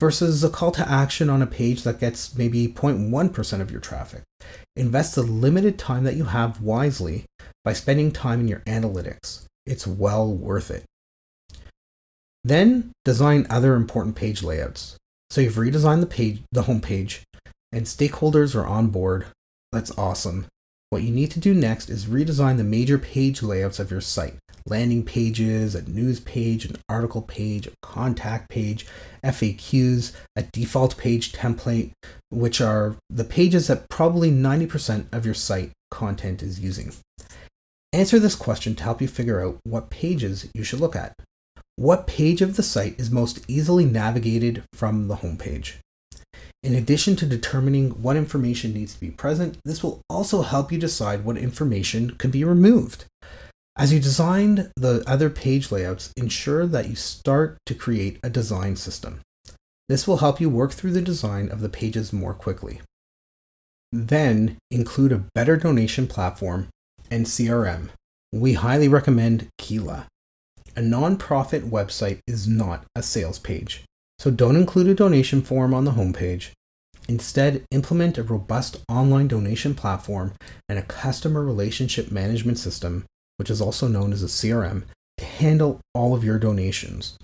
versus 0.00 0.42
a 0.42 0.50
call 0.50 0.70
to 0.72 0.88
action 0.88 1.28
on 1.28 1.42
a 1.42 1.46
page 1.46 1.82
that 1.82 2.00
gets 2.00 2.34
maybe 2.36 2.66
0.1% 2.68 3.60
of 3.60 3.70
your 3.70 3.80
traffic. 3.80 4.22
Invest 4.76 5.14
the 5.14 5.22
limited 5.22 5.78
time 5.78 6.04
that 6.04 6.16
you 6.16 6.24
have 6.24 6.60
wisely 6.60 7.24
by 7.64 7.72
spending 7.72 8.10
time 8.10 8.40
in 8.40 8.48
your 8.48 8.60
analytics. 8.60 9.44
It's 9.66 9.86
well 9.86 10.32
worth 10.32 10.70
it. 10.70 10.84
Then 12.42 12.92
design 13.04 13.46
other 13.50 13.74
important 13.74 14.16
page 14.16 14.42
layouts. 14.42 14.96
So 15.28 15.40
you've 15.40 15.54
redesigned 15.54 16.00
the 16.00 16.06
page, 16.06 16.42
the 16.50 16.62
home 16.62 16.80
page, 16.80 17.22
and 17.70 17.84
stakeholders 17.84 18.56
are 18.56 18.66
on 18.66 18.88
board 18.88 19.26
that's 19.72 19.96
awesome. 19.96 20.46
What 20.90 21.04
you 21.04 21.12
need 21.12 21.30
to 21.30 21.40
do 21.40 21.54
next 21.54 21.88
is 21.88 22.06
redesign 22.06 22.56
the 22.56 22.64
major 22.64 22.98
page 22.98 23.44
layouts 23.44 23.78
of 23.78 23.92
your 23.92 24.00
site 24.00 24.34
landing 24.66 25.04
pages, 25.04 25.74
a 25.74 25.88
news 25.88 26.20
page, 26.20 26.64
an 26.64 26.76
article 26.88 27.22
page, 27.22 27.66
a 27.66 27.72
contact 27.82 28.48
page, 28.50 28.86
FAQs, 29.24 30.12
a 30.36 30.42
default 30.42 30.96
page 30.96 31.32
template, 31.32 31.92
which 32.30 32.60
are 32.60 32.96
the 33.08 33.24
pages 33.24 33.68
that 33.68 33.88
probably 33.88 34.30
90% 34.30 35.06
of 35.12 35.24
your 35.24 35.34
site 35.34 35.70
content 35.90 36.42
is 36.42 36.60
using. 36.60 36.92
Answer 37.92 38.18
this 38.18 38.34
question 38.36 38.74
to 38.76 38.84
help 38.84 39.00
you 39.00 39.08
figure 39.08 39.44
out 39.44 39.58
what 39.64 39.90
pages 39.90 40.48
you 40.54 40.62
should 40.62 40.80
look 40.80 40.94
at. 40.94 41.14
What 41.76 42.06
page 42.06 42.42
of 42.42 42.56
the 42.56 42.62
site 42.62 42.98
is 43.00 43.10
most 43.10 43.44
easily 43.48 43.84
navigated 43.84 44.64
from 44.74 45.08
the 45.08 45.16
homepage? 45.16 45.74
In 46.62 46.74
addition 46.74 47.16
to 47.16 47.26
determining 47.26 47.90
what 48.02 48.16
information 48.16 48.74
needs 48.74 48.94
to 48.94 49.00
be 49.00 49.10
present, 49.10 49.56
this 49.64 49.82
will 49.82 50.02
also 50.10 50.42
help 50.42 50.70
you 50.70 50.78
decide 50.78 51.24
what 51.24 51.38
information 51.38 52.16
can 52.18 52.30
be 52.30 52.44
removed. 52.44 53.06
As 53.76 53.92
you 53.94 54.00
design 54.00 54.70
the 54.76 55.02
other 55.06 55.30
page 55.30 55.72
layouts, 55.72 56.12
ensure 56.16 56.66
that 56.66 56.88
you 56.88 56.96
start 56.96 57.56
to 57.64 57.74
create 57.74 58.20
a 58.22 58.28
design 58.28 58.76
system. 58.76 59.20
This 59.88 60.06
will 60.06 60.18
help 60.18 60.40
you 60.40 60.50
work 60.50 60.72
through 60.72 60.92
the 60.92 61.00
design 61.00 61.48
of 61.48 61.62
the 61.62 61.70
pages 61.70 62.12
more 62.12 62.34
quickly. 62.34 62.80
Then 63.90 64.58
include 64.70 65.12
a 65.12 65.24
better 65.34 65.56
donation 65.56 66.06
platform 66.06 66.68
and 67.10 67.26
CRM. 67.26 67.88
We 68.32 68.52
highly 68.52 68.86
recommend 68.86 69.48
Keela. 69.58 70.06
A 70.76 70.80
nonprofit 70.80 71.68
website 71.68 72.20
is 72.28 72.46
not 72.46 72.84
a 72.94 73.02
sales 73.02 73.38
page. 73.38 73.82
So 74.20 74.30
don't 74.30 74.56
include 74.56 74.86
a 74.86 74.94
donation 74.94 75.40
form 75.40 75.72
on 75.72 75.86
the 75.86 75.92
homepage. 75.92 76.50
Instead, 77.08 77.64
implement 77.70 78.18
a 78.18 78.22
robust 78.22 78.84
online 78.86 79.28
donation 79.28 79.74
platform 79.74 80.34
and 80.68 80.78
a 80.78 80.82
customer 80.82 81.42
relationship 81.42 82.10
management 82.10 82.58
system, 82.58 83.06
which 83.38 83.48
is 83.48 83.62
also 83.62 83.88
known 83.88 84.12
as 84.12 84.22
a 84.22 84.26
CRM, 84.26 84.82
to 85.16 85.24
handle 85.24 85.80
all 85.94 86.14
of 86.14 86.22
your 86.22 86.38
donations. 86.38 87.16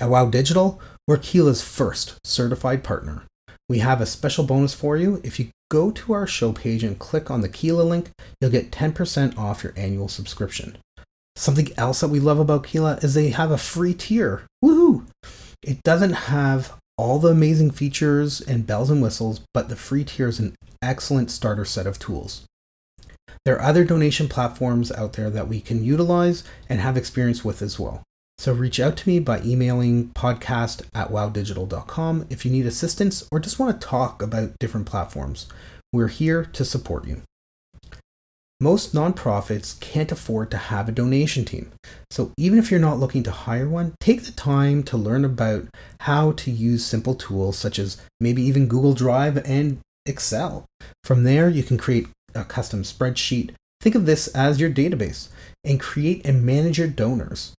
At 0.00 0.10
WOW 0.10 0.30
Digital, 0.30 0.80
we're 1.08 1.16
Keela's 1.16 1.60
first 1.60 2.20
certified 2.24 2.84
partner. 2.84 3.24
We 3.68 3.80
have 3.80 4.00
a 4.00 4.06
special 4.06 4.44
bonus 4.44 4.74
for 4.74 4.96
you. 4.96 5.20
If 5.24 5.40
you 5.40 5.48
go 5.72 5.90
to 5.90 6.12
our 6.12 6.28
show 6.28 6.52
page 6.52 6.84
and 6.84 7.00
click 7.00 7.32
on 7.32 7.40
the 7.40 7.48
Keela 7.48 7.82
link, 7.82 8.10
you'll 8.40 8.52
get 8.52 8.70
10% 8.70 9.36
off 9.36 9.64
your 9.64 9.72
annual 9.76 10.06
subscription. 10.06 10.78
Something 11.34 11.70
else 11.76 11.98
that 11.98 12.08
we 12.08 12.20
love 12.20 12.38
about 12.38 12.62
Keela 12.62 13.00
is 13.02 13.14
they 13.14 13.30
have 13.30 13.50
a 13.50 13.58
free 13.58 13.92
tier. 13.92 14.44
Woohoo! 14.64 15.04
It 15.62 15.82
doesn't 15.82 16.12
have 16.12 16.74
all 16.96 17.18
the 17.18 17.28
amazing 17.28 17.70
features 17.70 18.40
and 18.40 18.66
bells 18.66 18.90
and 18.90 19.02
whistles, 19.02 19.40
but 19.54 19.68
the 19.68 19.76
free 19.76 20.04
tier 20.04 20.28
is 20.28 20.38
an 20.38 20.54
excellent 20.82 21.30
starter 21.30 21.64
set 21.64 21.86
of 21.86 21.98
tools. 21.98 22.44
There 23.44 23.56
are 23.56 23.62
other 23.62 23.84
donation 23.84 24.28
platforms 24.28 24.92
out 24.92 25.14
there 25.14 25.30
that 25.30 25.48
we 25.48 25.60
can 25.60 25.84
utilize 25.84 26.44
and 26.68 26.80
have 26.80 26.96
experience 26.96 27.44
with 27.44 27.62
as 27.62 27.78
well. 27.78 28.02
So 28.36 28.52
reach 28.52 28.78
out 28.78 28.96
to 28.98 29.08
me 29.08 29.18
by 29.18 29.40
emailing 29.40 30.10
podcast 30.10 30.82
at 30.94 31.08
wowdigital.com 31.08 32.26
if 32.30 32.44
you 32.44 32.52
need 32.52 32.66
assistance 32.66 33.26
or 33.32 33.40
just 33.40 33.58
want 33.58 33.80
to 33.80 33.86
talk 33.86 34.22
about 34.22 34.58
different 34.60 34.86
platforms. 34.86 35.48
We're 35.92 36.08
here 36.08 36.44
to 36.44 36.64
support 36.64 37.06
you. 37.06 37.22
Most 38.60 38.92
nonprofits 38.92 39.78
can't 39.78 40.10
afford 40.10 40.50
to 40.50 40.56
have 40.56 40.88
a 40.88 40.92
donation 40.92 41.44
team. 41.44 41.70
So 42.10 42.32
even 42.36 42.58
if 42.58 42.72
you're 42.72 42.80
not 42.80 42.98
looking 42.98 43.22
to 43.22 43.30
hire 43.30 43.68
one, 43.68 43.94
take 44.00 44.24
the 44.24 44.32
time 44.32 44.82
to 44.84 44.96
learn 44.96 45.24
about 45.24 45.68
how 46.00 46.32
to 46.32 46.50
use 46.50 46.84
simple 46.84 47.14
tools 47.14 47.56
such 47.56 47.78
as 47.78 47.98
maybe 48.18 48.42
even 48.42 48.66
Google 48.66 48.94
Drive 48.94 49.36
and 49.46 49.78
Excel. 50.06 50.64
From 51.04 51.22
there, 51.22 51.48
you 51.48 51.62
can 51.62 51.78
create 51.78 52.08
a 52.34 52.44
custom 52.44 52.82
spreadsheet. 52.82 53.52
Think 53.80 53.94
of 53.94 54.06
this 54.06 54.26
as 54.28 54.58
your 54.58 54.70
database 54.70 55.28
and 55.62 55.78
create 55.78 56.26
and 56.26 56.44
manage 56.44 56.78
your 56.78 56.88
donors. 56.88 57.52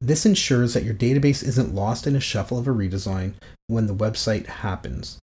This 0.00 0.24
ensures 0.24 0.74
that 0.74 0.84
your 0.84 0.94
database 0.94 1.42
isn't 1.42 1.74
lost 1.74 2.06
in 2.06 2.14
a 2.14 2.20
shuffle 2.20 2.58
of 2.58 2.68
a 2.68 2.72
redesign 2.72 3.34
when 3.66 3.88
the 3.88 3.94
website 3.94 4.46
happens. 4.46 5.18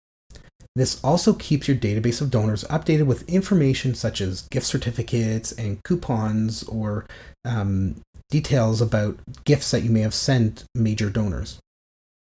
This 0.77 1.03
also 1.03 1.33
keeps 1.33 1.67
your 1.67 1.75
database 1.75 2.21
of 2.21 2.29
donors 2.29 2.63
updated 2.65 3.07
with 3.07 3.27
information 3.27 3.95
such 3.95 4.21
as 4.21 4.43
gift 4.51 4.67
certificates 4.67 5.51
and 5.51 5.83
coupons 5.83 6.61
or 6.65 7.07
um, 7.43 7.95
details 8.29 8.79
about 8.79 9.17
gifts 9.43 9.71
that 9.71 9.81
you 9.81 9.89
may 9.89 10.01
have 10.01 10.13
sent 10.13 10.65
major 10.75 11.09
donors. 11.09 11.57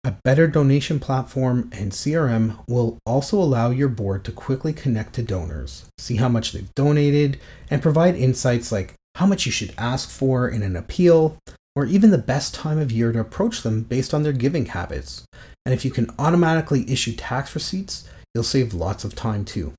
A 0.03 0.15
better 0.23 0.47
donation 0.47 0.99
platform 0.99 1.69
and 1.71 1.91
CRM 1.91 2.57
will 2.67 2.97
also 3.05 3.37
allow 3.37 3.69
your 3.69 3.89
board 3.89 4.25
to 4.25 4.31
quickly 4.31 4.73
connect 4.73 5.13
to 5.13 5.21
donors, 5.21 5.85
see 5.99 6.15
how 6.15 6.27
much 6.27 6.51
they've 6.51 6.73
donated, 6.73 7.39
and 7.69 7.79
provide 7.79 8.15
insights 8.15 8.71
like 8.71 8.95
how 9.17 9.27
much 9.27 9.45
you 9.45 9.51
should 9.51 9.75
ask 9.77 10.09
for 10.09 10.49
in 10.49 10.63
an 10.63 10.75
appeal, 10.75 11.37
or 11.75 11.85
even 11.85 12.09
the 12.09 12.17
best 12.17 12.55
time 12.55 12.79
of 12.79 12.91
year 12.91 13.11
to 13.11 13.19
approach 13.19 13.61
them 13.61 13.83
based 13.83 14.15
on 14.15 14.23
their 14.23 14.33
giving 14.33 14.65
habits. 14.65 15.25
And 15.63 15.75
if 15.75 15.85
you 15.85 15.91
can 15.91 16.09
automatically 16.17 16.89
issue 16.89 17.15
tax 17.15 17.53
receipts, 17.53 18.09
You'll 18.33 18.43
save 18.43 18.73
lots 18.73 19.03
of 19.03 19.15
time 19.15 19.45
too. 19.45 19.73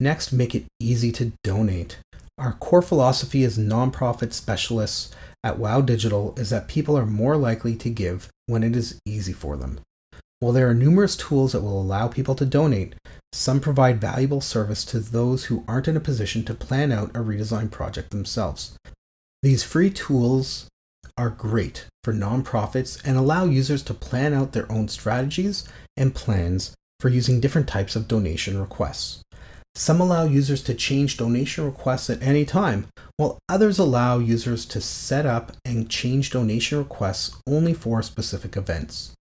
Next, 0.00 0.32
make 0.32 0.54
it 0.54 0.66
easy 0.80 1.12
to 1.12 1.32
donate. 1.42 1.98
Our 2.38 2.52
core 2.52 2.82
philosophy 2.82 3.44
as 3.44 3.58
nonprofit 3.58 4.32
specialists 4.32 5.10
at 5.42 5.58
WOW 5.58 5.80
Digital 5.80 6.34
is 6.36 6.50
that 6.50 6.68
people 6.68 6.98
are 6.98 7.06
more 7.06 7.36
likely 7.36 7.74
to 7.76 7.88
give 7.88 8.28
when 8.46 8.62
it 8.62 8.76
is 8.76 8.98
easy 9.06 9.32
for 9.32 9.56
them. 9.56 9.80
While 10.40 10.52
there 10.52 10.68
are 10.68 10.74
numerous 10.74 11.16
tools 11.16 11.52
that 11.52 11.62
will 11.62 11.80
allow 11.80 12.08
people 12.08 12.34
to 12.34 12.44
donate, 12.44 12.94
some 13.32 13.58
provide 13.58 14.00
valuable 14.00 14.42
service 14.42 14.84
to 14.86 14.98
those 14.98 15.44
who 15.44 15.64
aren't 15.66 15.88
in 15.88 15.96
a 15.96 16.00
position 16.00 16.44
to 16.44 16.54
plan 16.54 16.92
out 16.92 17.10
a 17.10 17.20
redesign 17.20 17.70
project 17.70 18.10
themselves. 18.10 18.76
These 19.42 19.62
free 19.62 19.90
tools 19.90 20.68
are 21.16 21.30
great 21.30 21.86
for 22.04 22.12
nonprofits 22.12 23.00
and 23.02 23.16
allow 23.16 23.44
users 23.46 23.82
to 23.84 23.94
plan 23.94 24.34
out 24.34 24.52
their 24.52 24.70
own 24.70 24.88
strategies 24.88 25.66
and 25.96 26.14
plans 26.14 26.74
for 27.00 27.08
using 27.08 27.40
different 27.40 27.68
types 27.68 27.96
of 27.96 28.08
donation 28.08 28.58
requests. 28.60 29.22
Some 29.74 30.00
allow 30.00 30.24
users 30.24 30.62
to 30.64 30.74
change 30.74 31.18
donation 31.18 31.64
requests 31.64 32.08
at 32.08 32.22
any 32.22 32.46
time, 32.46 32.86
while 33.18 33.38
others 33.48 33.78
allow 33.78 34.18
users 34.18 34.64
to 34.66 34.80
set 34.80 35.26
up 35.26 35.52
and 35.64 35.90
change 35.90 36.30
donation 36.30 36.78
requests 36.78 37.36
only 37.46 37.74
for 37.74 38.02
specific 38.02 38.56
events. 38.56 39.12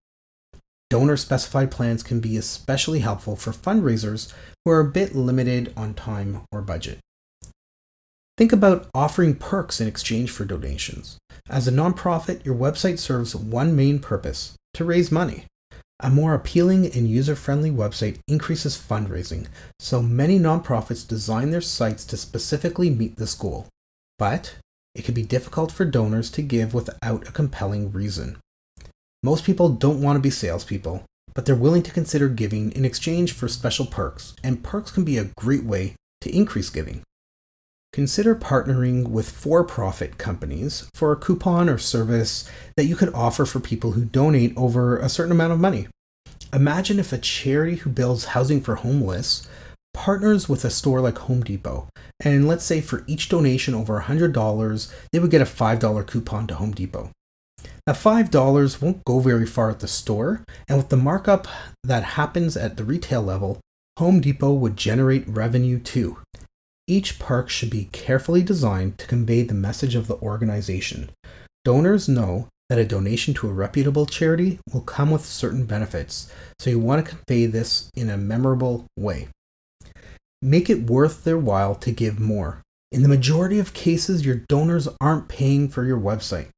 Donor 0.89 1.17
specified 1.17 1.71
plans 1.71 2.03
can 2.03 2.19
be 2.21 2.37
especially 2.37 2.99
helpful 2.99 3.35
for 3.35 3.51
fundraisers 3.51 4.31
who 4.63 4.71
are 4.71 4.79
a 4.79 4.85
bit 4.85 5.15
limited 5.15 5.73
on 5.75 5.93
time 5.93 6.43
or 6.51 6.61
budget. 6.61 6.99
Think 8.37 8.53
about 8.53 8.87
offering 8.93 9.35
perks 9.35 9.81
in 9.81 9.87
exchange 9.87 10.29
for 10.29 10.45
donations. 10.45 11.17
As 11.49 11.67
a 11.67 11.71
nonprofit, 11.71 12.45
your 12.45 12.55
website 12.55 12.99
serves 12.99 13.35
one 13.35 13.75
main 13.75 13.99
purpose 13.99 14.55
to 14.73 14.85
raise 14.85 15.11
money. 15.11 15.45
A 16.01 16.09
more 16.09 16.33
appealing 16.33 16.85
and 16.87 17.09
user 17.09 17.35
friendly 17.35 17.71
website 17.71 18.17
increases 18.27 18.77
fundraising, 18.77 19.47
so 19.79 20.01
many 20.01 20.37
nonprofits 20.37 21.07
design 21.07 21.51
their 21.51 21.61
sites 21.61 22.03
to 22.05 22.17
specifically 22.17 22.89
meet 22.89 23.15
this 23.15 23.33
goal. 23.33 23.67
But 24.19 24.55
it 24.93 25.05
can 25.05 25.13
be 25.13 25.23
difficult 25.23 25.71
for 25.71 25.85
donors 25.85 26.29
to 26.31 26.41
give 26.41 26.73
without 26.73 27.27
a 27.27 27.31
compelling 27.31 27.91
reason. 27.91 28.37
Most 29.23 29.45
people 29.45 29.69
don't 29.69 30.01
want 30.01 30.17
to 30.17 30.21
be 30.21 30.29
salespeople, 30.29 31.03
but 31.33 31.45
they're 31.45 31.55
willing 31.55 31.83
to 31.83 31.91
consider 31.91 32.27
giving 32.27 32.71
in 32.73 32.85
exchange 32.85 33.31
for 33.31 33.47
special 33.47 33.85
perks, 33.85 34.35
and 34.43 34.63
perks 34.63 34.91
can 34.91 35.03
be 35.03 35.17
a 35.17 35.31
great 35.37 35.63
way 35.63 35.95
to 36.21 36.35
increase 36.35 36.69
giving. 36.69 37.03
Consider 37.95 38.35
partnering 38.35 39.07
with 39.07 39.29
for 39.29 39.63
profit 39.63 40.17
companies 40.17 40.89
for 40.93 41.13
a 41.13 41.15
coupon 41.15 41.69
or 41.69 41.77
service 41.77 42.43
that 42.75 42.87
you 42.87 42.95
could 42.97 43.13
offer 43.13 43.45
for 43.45 43.61
people 43.61 43.91
who 43.91 44.03
donate 44.03 44.51
over 44.57 44.97
a 44.97 45.07
certain 45.07 45.31
amount 45.31 45.53
of 45.53 45.61
money. 45.61 45.87
Imagine 46.51 46.99
if 46.99 47.13
a 47.13 47.17
charity 47.17 47.77
who 47.77 47.89
builds 47.89 48.25
housing 48.25 48.59
for 48.59 48.75
homeless 48.75 49.47
partners 49.93 50.49
with 50.49 50.65
a 50.65 50.69
store 50.69 50.99
like 50.99 51.19
Home 51.19 51.41
Depot, 51.41 51.87
and 52.19 52.49
let's 52.49 52.65
say 52.65 52.81
for 52.81 53.05
each 53.07 53.29
donation 53.29 53.73
over 53.73 53.97
$100, 53.97 54.93
they 55.13 55.19
would 55.19 55.31
get 55.31 55.41
a 55.41 55.45
$5 55.45 56.05
coupon 56.05 56.47
to 56.47 56.55
Home 56.55 56.73
Depot. 56.73 57.11
Now, 57.87 57.93
$5 57.93 58.81
won't 58.81 59.05
go 59.05 59.21
very 59.21 59.45
far 59.45 59.69
at 59.69 59.79
the 59.79 59.87
store, 59.87 60.43
and 60.67 60.77
with 60.77 60.89
the 60.89 60.97
markup 60.97 61.47
that 61.85 62.03
happens 62.03 62.57
at 62.57 62.75
the 62.75 62.83
retail 62.83 63.21
level, 63.21 63.61
Home 63.99 64.19
Depot 64.19 64.51
would 64.51 64.75
generate 64.75 65.25
revenue 65.29 65.79
too. 65.79 66.17
Each 66.87 67.17
park 67.17 67.49
should 67.49 67.71
be 67.71 67.89
carefully 67.91 68.43
designed 68.43 68.99
to 68.99 69.07
convey 69.07 69.41
the 69.41 69.55
message 69.55 69.95
of 69.95 70.07
the 70.07 70.17
organization. 70.17 71.09
Donors 71.63 72.07
know 72.07 72.47
that 72.69 72.77
a 72.77 72.85
donation 72.85 73.33
to 73.35 73.49
a 73.49 73.53
reputable 73.53 74.05
charity 74.05 74.59
will 74.71 74.81
come 74.81 75.09
with 75.09 75.25
certain 75.25 75.65
benefits, 75.65 76.31
so 76.59 76.69
you 76.69 76.79
want 76.79 77.03
to 77.03 77.15
convey 77.15 77.47
this 77.47 77.89
in 77.95 78.09
a 78.09 78.17
memorable 78.17 78.85
way. 78.95 79.29
Make 80.43 80.69
it 80.69 80.89
worth 80.89 81.23
their 81.23 81.39
while 81.39 81.73
to 81.75 81.91
give 81.91 82.19
more. 82.19 82.61
In 82.91 83.01
the 83.01 83.09
majority 83.09 83.57
of 83.57 83.73
cases, 83.73 84.25
your 84.25 84.43
donors 84.47 84.87
aren't 85.01 85.27
paying 85.27 85.69
for 85.69 85.83
your 85.85 85.99
website. 85.99 86.49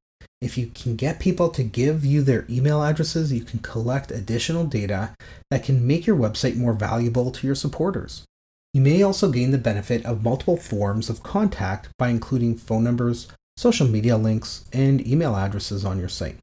If 0.42 0.58
you 0.58 0.66
can 0.68 0.94
get 0.94 1.18
people 1.18 1.48
to 1.48 1.64
give 1.64 2.04
you 2.04 2.22
their 2.22 2.44
email 2.50 2.82
addresses, 2.82 3.32
you 3.32 3.42
can 3.42 3.60
collect 3.60 4.10
additional 4.10 4.64
data 4.64 5.14
that 5.50 5.64
can 5.64 5.86
make 5.86 6.06
your 6.06 6.16
website 6.16 6.56
more 6.56 6.74
valuable 6.74 7.30
to 7.30 7.46
your 7.46 7.56
supporters. 7.56 8.24
You 8.74 8.82
may 8.82 9.02
also 9.02 9.30
gain 9.30 9.50
the 9.50 9.58
benefit 9.58 10.04
of 10.04 10.22
multiple 10.22 10.56
forms 10.56 11.08
of 11.08 11.22
contact 11.22 11.88
by 11.98 12.08
including 12.08 12.56
phone 12.56 12.84
numbers, 12.84 13.28
social 13.56 13.88
media 13.88 14.16
links, 14.16 14.64
and 14.72 15.06
email 15.06 15.34
addresses 15.34 15.84
on 15.84 15.98
your 15.98 16.08
site. 16.08 16.36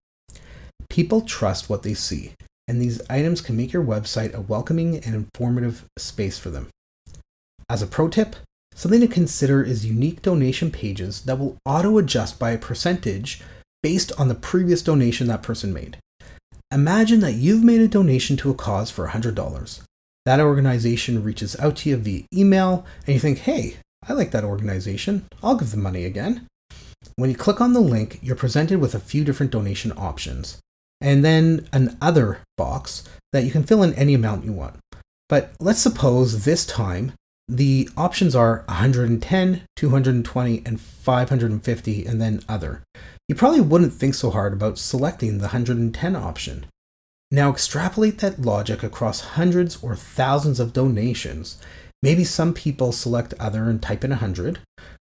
People 0.90 1.22
trust 1.22 1.70
what 1.70 1.84
they 1.84 1.94
see, 1.94 2.34
and 2.68 2.82
these 2.82 3.02
items 3.10 3.42
can 3.42 3.56
make 3.56 3.72
your 3.72 3.84
website 3.84 4.34
a 4.34 4.42
welcoming 4.42 4.96
and 4.98 5.14
informative 5.14 5.86
space 5.98 6.40
for 6.40 6.50
them. 6.50 6.70
As 7.70 7.82
a 7.82 7.88
pro 7.88 8.10
tip, 8.10 8.36
something 8.74 9.02
to 9.02 9.08
consider 9.08 9.64
is 9.64 9.86
unique 9.86 10.22
donation 10.22 10.72
pages 10.72 11.22
that 11.22 11.40
will 11.40 11.58
auto 11.66 11.98
adjust 11.98 12.40
by 12.40 12.52
a 12.52 12.58
percentage 12.58 13.42
based 13.84 14.12
on 14.20 14.30
the 14.30 14.36
previous 14.36 14.82
donation 14.82 15.28
that 15.28 15.44
person 15.44 15.72
made. 15.72 15.98
Imagine 16.72 17.20
that 17.20 17.34
you've 17.34 17.64
made 17.64 17.82
a 17.82 17.88
donation 17.88 18.36
to 18.38 18.50
a 18.50 18.56
cause 18.56 18.90
for 18.90 19.08
$100. 19.08 19.82
That 20.26 20.40
organization 20.40 21.24
reaches 21.24 21.56
out 21.60 21.76
to 21.78 21.90
you 21.90 21.98
via 21.98 22.24
email, 22.34 22.86
and 23.06 23.14
you 23.14 23.20
think, 23.20 23.40
hey, 23.40 23.78
I 24.08 24.14
like 24.14 24.32
that 24.32 24.44
organization. 24.44 25.26
I'll 25.44 25.56
give 25.56 25.72
them 25.72 25.84
money 25.84 26.06
again. 26.06 26.48
When 27.16 27.30
you 27.30 27.36
click 27.36 27.62
on 27.62 27.74
the 27.74 27.80
link, 27.80 28.20
you're 28.22 28.36
presented 28.36 28.80
with 28.80 28.96
a 28.96 29.00
few 29.00 29.24
different 29.24 29.52
donation 29.52 29.94
options, 29.96 30.60
and 31.00 31.24
then 31.24 31.68
an 31.72 31.98
other 32.02 32.40
box 32.58 33.04
that 33.34 33.44
you 33.44 33.52
can 33.52 33.64
fill 33.64 33.84
in 33.84 33.94
any 33.94 34.16
amount 34.16 34.46
you 34.46 34.52
want. 34.52 34.78
But 35.30 35.54
let's 35.60 35.80
suppose 35.80 36.44
this 36.46 36.66
time 36.66 37.14
the 37.48 37.88
options 37.96 38.36
are 38.36 38.64
110, 38.68 39.62
220, 39.76 40.64
and 40.66 40.82
550, 40.82 42.06
and 42.06 42.20
then 42.20 42.42
other. 42.50 42.82
You 43.28 43.36
probably 43.36 43.62
wouldn't 43.62 43.94
think 43.94 44.16
so 44.16 44.32
hard 44.32 44.54
about 44.54 44.80
selecting 44.80 45.38
the 45.38 45.50
110 45.50 46.16
option. 46.16 46.66
Now 47.32 47.50
extrapolate 47.50 48.20
that 48.20 48.42
logic 48.42 48.84
across 48.84 49.22
hundreds 49.22 49.82
or 49.84 49.96
thousands 49.96 50.60
of 50.60 50.74
donations. 50.74 51.58
Maybe 52.02 52.24
some 52.24 52.54
people 52.54 52.92
select 52.92 53.34
other 53.40 53.64
and 53.70 53.82
type 53.82 54.04
in 54.04 54.12
100, 54.12 54.60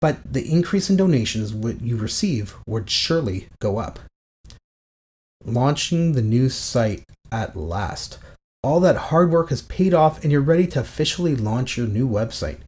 but 0.01 0.19
the 0.31 0.51
increase 0.51 0.91
in 0.91 0.97
donations 0.97 1.55
what 1.55 1.81
you 1.81 1.97
receive 1.97 2.55
would 2.67 2.91
surely 2.91 3.49
go 3.61 3.79
up. 3.79 3.99
Launching 5.45 6.13
the 6.13 6.23
new 6.23 6.49
site 6.49 7.05
at 7.31 7.57
last. 7.57 8.19
All 8.63 8.79
that 8.81 9.09
hard 9.09 9.33
work 9.33 9.49
has 9.49 9.63
paid 9.63 9.95
off 9.95 10.23
and 10.23 10.31
you're 10.31 10.41
ready 10.41 10.67
to 10.69 10.81
officially 10.81 11.35
launch 11.35 11.77
your 11.77 11.87
new 11.87 12.09
website. 12.09 12.59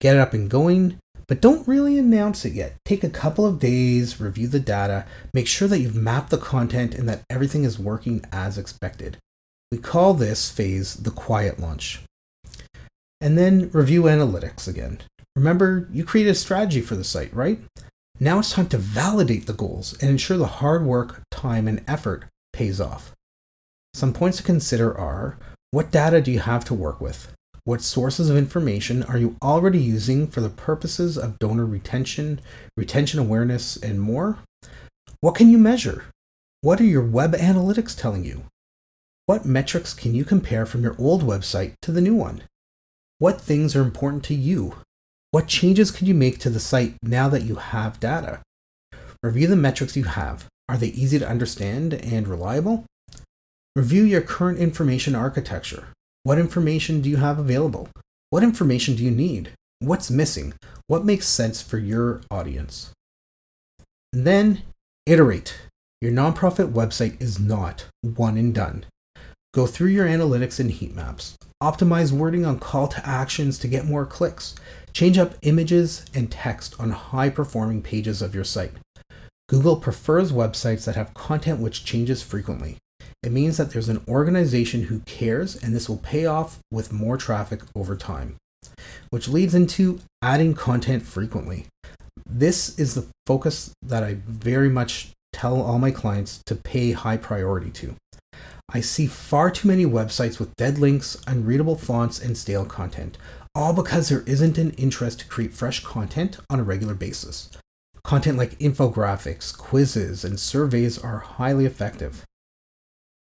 Get 0.00 0.16
it 0.16 0.20
up 0.20 0.32
and 0.32 0.48
going, 0.48 0.98
but 1.30 1.40
don't 1.40 1.68
really 1.68 1.96
announce 1.96 2.44
it 2.44 2.54
yet. 2.54 2.74
Take 2.84 3.04
a 3.04 3.08
couple 3.08 3.46
of 3.46 3.60
days, 3.60 4.20
review 4.20 4.48
the 4.48 4.58
data, 4.58 5.06
make 5.32 5.46
sure 5.46 5.68
that 5.68 5.78
you've 5.78 5.94
mapped 5.94 6.30
the 6.30 6.36
content 6.36 6.92
and 6.92 7.08
that 7.08 7.22
everything 7.30 7.62
is 7.62 7.78
working 7.78 8.24
as 8.32 8.58
expected. 8.58 9.16
We 9.70 9.78
call 9.78 10.14
this 10.14 10.50
phase 10.50 10.94
the 10.94 11.12
quiet 11.12 11.60
launch. 11.60 12.02
And 13.20 13.38
then 13.38 13.70
review 13.70 14.02
analytics 14.02 14.66
again. 14.66 15.02
Remember, 15.36 15.86
you 15.92 16.02
created 16.02 16.30
a 16.30 16.34
strategy 16.34 16.80
for 16.80 16.96
the 16.96 17.04
site, 17.04 17.32
right? 17.32 17.60
Now 18.18 18.40
it's 18.40 18.52
time 18.52 18.66
to 18.66 18.78
validate 18.78 19.46
the 19.46 19.52
goals 19.52 19.96
and 20.02 20.10
ensure 20.10 20.36
the 20.36 20.46
hard 20.46 20.84
work, 20.84 21.22
time, 21.30 21.68
and 21.68 21.84
effort 21.86 22.24
pays 22.52 22.80
off. 22.80 23.12
Some 23.94 24.12
points 24.12 24.38
to 24.38 24.42
consider 24.42 24.98
are 24.98 25.38
what 25.70 25.92
data 25.92 26.20
do 26.20 26.32
you 26.32 26.40
have 26.40 26.64
to 26.64 26.74
work 26.74 27.00
with? 27.00 27.32
What 27.64 27.82
sources 27.82 28.30
of 28.30 28.36
information 28.36 29.02
are 29.02 29.18
you 29.18 29.36
already 29.42 29.78
using 29.78 30.26
for 30.26 30.40
the 30.40 30.48
purposes 30.48 31.18
of 31.18 31.38
donor 31.38 31.66
retention, 31.66 32.40
retention 32.76 33.20
awareness, 33.20 33.76
and 33.76 34.00
more? 34.00 34.38
What 35.20 35.34
can 35.34 35.50
you 35.50 35.58
measure? 35.58 36.04
What 36.62 36.80
are 36.80 36.84
your 36.84 37.04
web 37.04 37.34
analytics 37.34 37.98
telling 37.98 38.24
you? 38.24 38.44
What 39.26 39.44
metrics 39.44 39.92
can 39.92 40.14
you 40.14 40.24
compare 40.24 40.64
from 40.64 40.82
your 40.82 40.96
old 40.98 41.22
website 41.22 41.74
to 41.82 41.92
the 41.92 42.00
new 42.00 42.14
one? 42.14 42.44
What 43.18 43.40
things 43.40 43.76
are 43.76 43.82
important 43.82 44.24
to 44.24 44.34
you? 44.34 44.76
What 45.30 45.46
changes 45.46 45.90
could 45.90 46.08
you 46.08 46.14
make 46.14 46.38
to 46.38 46.50
the 46.50 46.58
site 46.60 46.94
now 47.02 47.28
that 47.28 47.42
you 47.42 47.56
have 47.56 48.00
data? 48.00 48.40
Review 49.22 49.46
the 49.46 49.56
metrics 49.56 49.96
you 49.96 50.04
have. 50.04 50.46
Are 50.66 50.78
they 50.78 50.88
easy 50.88 51.18
to 51.18 51.28
understand 51.28 51.92
and 51.92 52.26
reliable? 52.26 52.86
Review 53.76 54.02
your 54.02 54.22
current 54.22 54.58
information 54.58 55.14
architecture. 55.14 55.88
What 56.22 56.38
information 56.38 57.00
do 57.00 57.08
you 57.08 57.16
have 57.16 57.38
available? 57.38 57.88
What 58.28 58.42
information 58.42 58.94
do 58.94 59.02
you 59.02 59.10
need? 59.10 59.52
What's 59.78 60.10
missing? 60.10 60.52
What 60.86 61.04
makes 61.04 61.26
sense 61.26 61.62
for 61.62 61.78
your 61.78 62.20
audience? 62.30 62.90
And 64.12 64.26
then 64.26 64.62
iterate. 65.06 65.58
Your 66.02 66.12
nonprofit 66.12 66.72
website 66.72 67.20
is 67.22 67.40
not 67.40 67.86
one 68.02 68.36
and 68.36 68.54
done. 68.54 68.84
Go 69.54 69.66
through 69.66 69.88
your 69.88 70.06
analytics 70.06 70.60
and 70.60 70.70
heat 70.70 70.94
maps. 70.94 71.36
Optimize 71.62 72.12
wording 72.12 72.44
on 72.44 72.58
call 72.58 72.86
to 72.88 73.08
actions 73.08 73.58
to 73.58 73.68
get 73.68 73.86
more 73.86 74.04
clicks. 74.04 74.54
Change 74.92 75.16
up 75.16 75.34
images 75.42 76.04
and 76.14 76.30
text 76.30 76.74
on 76.78 76.90
high 76.90 77.30
performing 77.30 77.80
pages 77.80 78.20
of 78.20 78.34
your 78.34 78.44
site. 78.44 78.72
Google 79.48 79.76
prefers 79.76 80.32
websites 80.32 80.84
that 80.84 80.96
have 80.96 81.14
content 81.14 81.60
which 81.60 81.84
changes 81.84 82.22
frequently. 82.22 82.76
It 83.22 83.32
means 83.32 83.58
that 83.58 83.70
there's 83.70 83.90
an 83.90 84.02
organization 84.08 84.84
who 84.84 85.00
cares, 85.00 85.54
and 85.54 85.74
this 85.74 85.88
will 85.88 85.98
pay 85.98 86.24
off 86.24 86.58
with 86.70 86.92
more 86.92 87.18
traffic 87.18 87.60
over 87.74 87.94
time, 87.94 88.36
which 89.10 89.28
leads 89.28 89.54
into 89.54 90.00
adding 90.22 90.54
content 90.54 91.02
frequently. 91.02 91.66
This 92.24 92.78
is 92.78 92.94
the 92.94 93.06
focus 93.26 93.72
that 93.82 94.02
I 94.02 94.18
very 94.26 94.70
much 94.70 95.10
tell 95.34 95.60
all 95.60 95.78
my 95.78 95.90
clients 95.90 96.42
to 96.46 96.54
pay 96.54 96.92
high 96.92 97.18
priority 97.18 97.70
to. 97.72 97.94
I 98.72 98.80
see 98.80 99.06
far 99.06 99.50
too 99.50 99.68
many 99.68 99.84
websites 99.84 100.38
with 100.38 100.54
dead 100.56 100.78
links, 100.78 101.16
unreadable 101.26 101.76
fonts, 101.76 102.20
and 102.20 102.38
stale 102.38 102.64
content, 102.64 103.18
all 103.54 103.72
because 103.74 104.08
there 104.08 104.22
isn't 104.22 104.56
an 104.58 104.70
interest 104.72 105.20
to 105.20 105.26
create 105.26 105.52
fresh 105.52 105.82
content 105.82 106.38
on 106.48 106.60
a 106.60 106.64
regular 106.64 106.94
basis. 106.94 107.50
Content 108.02 108.38
like 108.38 108.58
infographics, 108.60 109.56
quizzes, 109.56 110.24
and 110.24 110.40
surveys 110.40 110.96
are 110.98 111.18
highly 111.18 111.66
effective. 111.66 112.24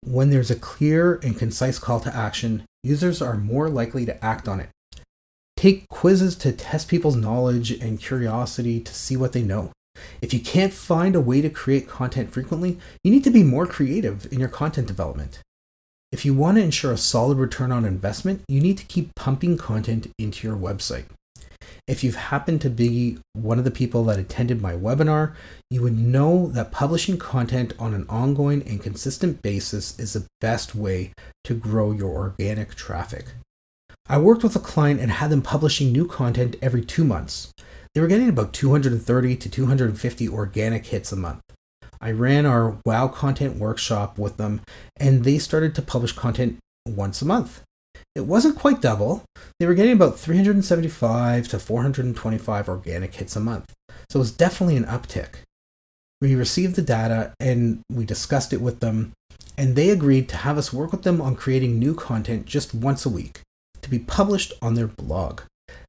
When 0.04 0.30
there's 0.30 0.50
a 0.50 0.56
clear 0.56 1.14
and 1.22 1.38
concise 1.38 1.78
call 1.78 2.00
to 2.00 2.14
action, 2.14 2.64
users 2.82 3.22
are 3.22 3.36
more 3.36 3.68
likely 3.68 4.04
to 4.06 4.24
act 4.24 4.48
on 4.48 4.60
it. 4.60 4.68
Take 5.56 5.88
quizzes 5.88 6.34
to 6.36 6.50
test 6.50 6.88
people's 6.88 7.14
knowledge 7.14 7.70
and 7.70 8.00
curiosity 8.00 8.80
to 8.80 8.94
see 8.94 9.16
what 9.16 9.32
they 9.32 9.42
know. 9.42 9.70
If 10.20 10.34
you 10.34 10.40
can't 10.40 10.72
find 10.72 11.14
a 11.14 11.20
way 11.20 11.40
to 11.40 11.48
create 11.48 11.88
content 11.88 12.32
frequently, 12.32 12.78
you 13.04 13.12
need 13.12 13.22
to 13.24 13.30
be 13.30 13.44
more 13.44 13.66
creative 13.66 14.26
in 14.32 14.40
your 14.40 14.48
content 14.48 14.88
development. 14.88 15.38
If 16.10 16.24
you 16.24 16.34
want 16.34 16.58
to 16.58 16.64
ensure 16.64 16.92
a 16.92 16.98
solid 16.98 17.38
return 17.38 17.70
on 17.70 17.84
investment, 17.84 18.42
you 18.48 18.60
need 18.60 18.78
to 18.78 18.84
keep 18.84 19.14
pumping 19.14 19.56
content 19.56 20.10
into 20.18 20.46
your 20.46 20.56
website. 20.56 21.04
If 21.88 22.04
you've 22.04 22.14
happened 22.14 22.60
to 22.60 22.70
be 22.70 23.18
one 23.32 23.58
of 23.58 23.64
the 23.64 23.70
people 23.70 24.04
that 24.04 24.18
attended 24.18 24.62
my 24.62 24.74
webinar, 24.74 25.34
you 25.68 25.82
would 25.82 25.98
know 25.98 26.46
that 26.48 26.70
publishing 26.70 27.18
content 27.18 27.74
on 27.76 27.92
an 27.92 28.06
ongoing 28.08 28.62
and 28.62 28.80
consistent 28.80 29.42
basis 29.42 29.98
is 29.98 30.12
the 30.12 30.26
best 30.40 30.76
way 30.76 31.12
to 31.42 31.54
grow 31.54 31.90
your 31.90 32.10
organic 32.10 32.76
traffic. 32.76 33.34
I 34.08 34.18
worked 34.18 34.44
with 34.44 34.54
a 34.54 34.60
client 34.60 35.00
and 35.00 35.10
had 35.10 35.30
them 35.30 35.42
publishing 35.42 35.90
new 35.90 36.06
content 36.06 36.54
every 36.62 36.84
two 36.84 37.04
months. 37.04 37.52
They 37.94 38.00
were 38.00 38.06
getting 38.06 38.28
about 38.28 38.52
230 38.52 39.36
to 39.36 39.48
250 39.48 40.28
organic 40.28 40.86
hits 40.86 41.10
a 41.10 41.16
month. 41.16 41.40
I 42.00 42.10
ran 42.12 42.46
our 42.46 42.78
WOW 42.84 43.08
content 43.08 43.56
workshop 43.56 44.18
with 44.18 44.36
them, 44.36 44.60
and 44.96 45.24
they 45.24 45.38
started 45.38 45.74
to 45.74 45.82
publish 45.82 46.12
content 46.12 46.58
once 46.86 47.22
a 47.22 47.26
month. 47.26 47.62
It 48.14 48.26
wasn't 48.26 48.58
quite 48.58 48.82
double. 48.82 49.24
They 49.58 49.66
were 49.66 49.74
getting 49.74 49.94
about 49.94 50.18
375 50.18 51.48
to 51.48 51.58
425 51.58 52.68
organic 52.68 53.14
hits 53.14 53.36
a 53.36 53.40
month. 53.40 53.72
So 54.10 54.18
it 54.18 54.20
was 54.20 54.32
definitely 54.32 54.76
an 54.76 54.84
uptick. 54.84 55.36
We 56.20 56.34
received 56.34 56.76
the 56.76 56.82
data 56.82 57.32
and 57.40 57.80
we 57.90 58.04
discussed 58.04 58.52
it 58.52 58.60
with 58.60 58.80
them, 58.80 59.12
and 59.56 59.74
they 59.74 59.90
agreed 59.90 60.28
to 60.28 60.36
have 60.36 60.58
us 60.58 60.72
work 60.72 60.92
with 60.92 61.02
them 61.02 61.20
on 61.20 61.36
creating 61.36 61.78
new 61.78 61.94
content 61.94 62.46
just 62.46 62.74
once 62.74 63.06
a 63.06 63.10
week 63.10 63.40
to 63.80 63.90
be 63.90 63.98
published 63.98 64.52
on 64.62 64.74
their 64.74 64.86
blog. 64.86 65.40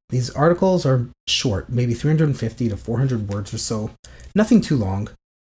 These 0.08 0.30
articles 0.30 0.84
are 0.84 1.08
short, 1.28 1.68
maybe 1.68 1.94
350 1.94 2.68
to 2.68 2.76
400 2.76 3.28
words 3.28 3.54
or 3.54 3.58
so, 3.58 3.90
nothing 4.34 4.60
too 4.60 4.76
long. 4.76 5.08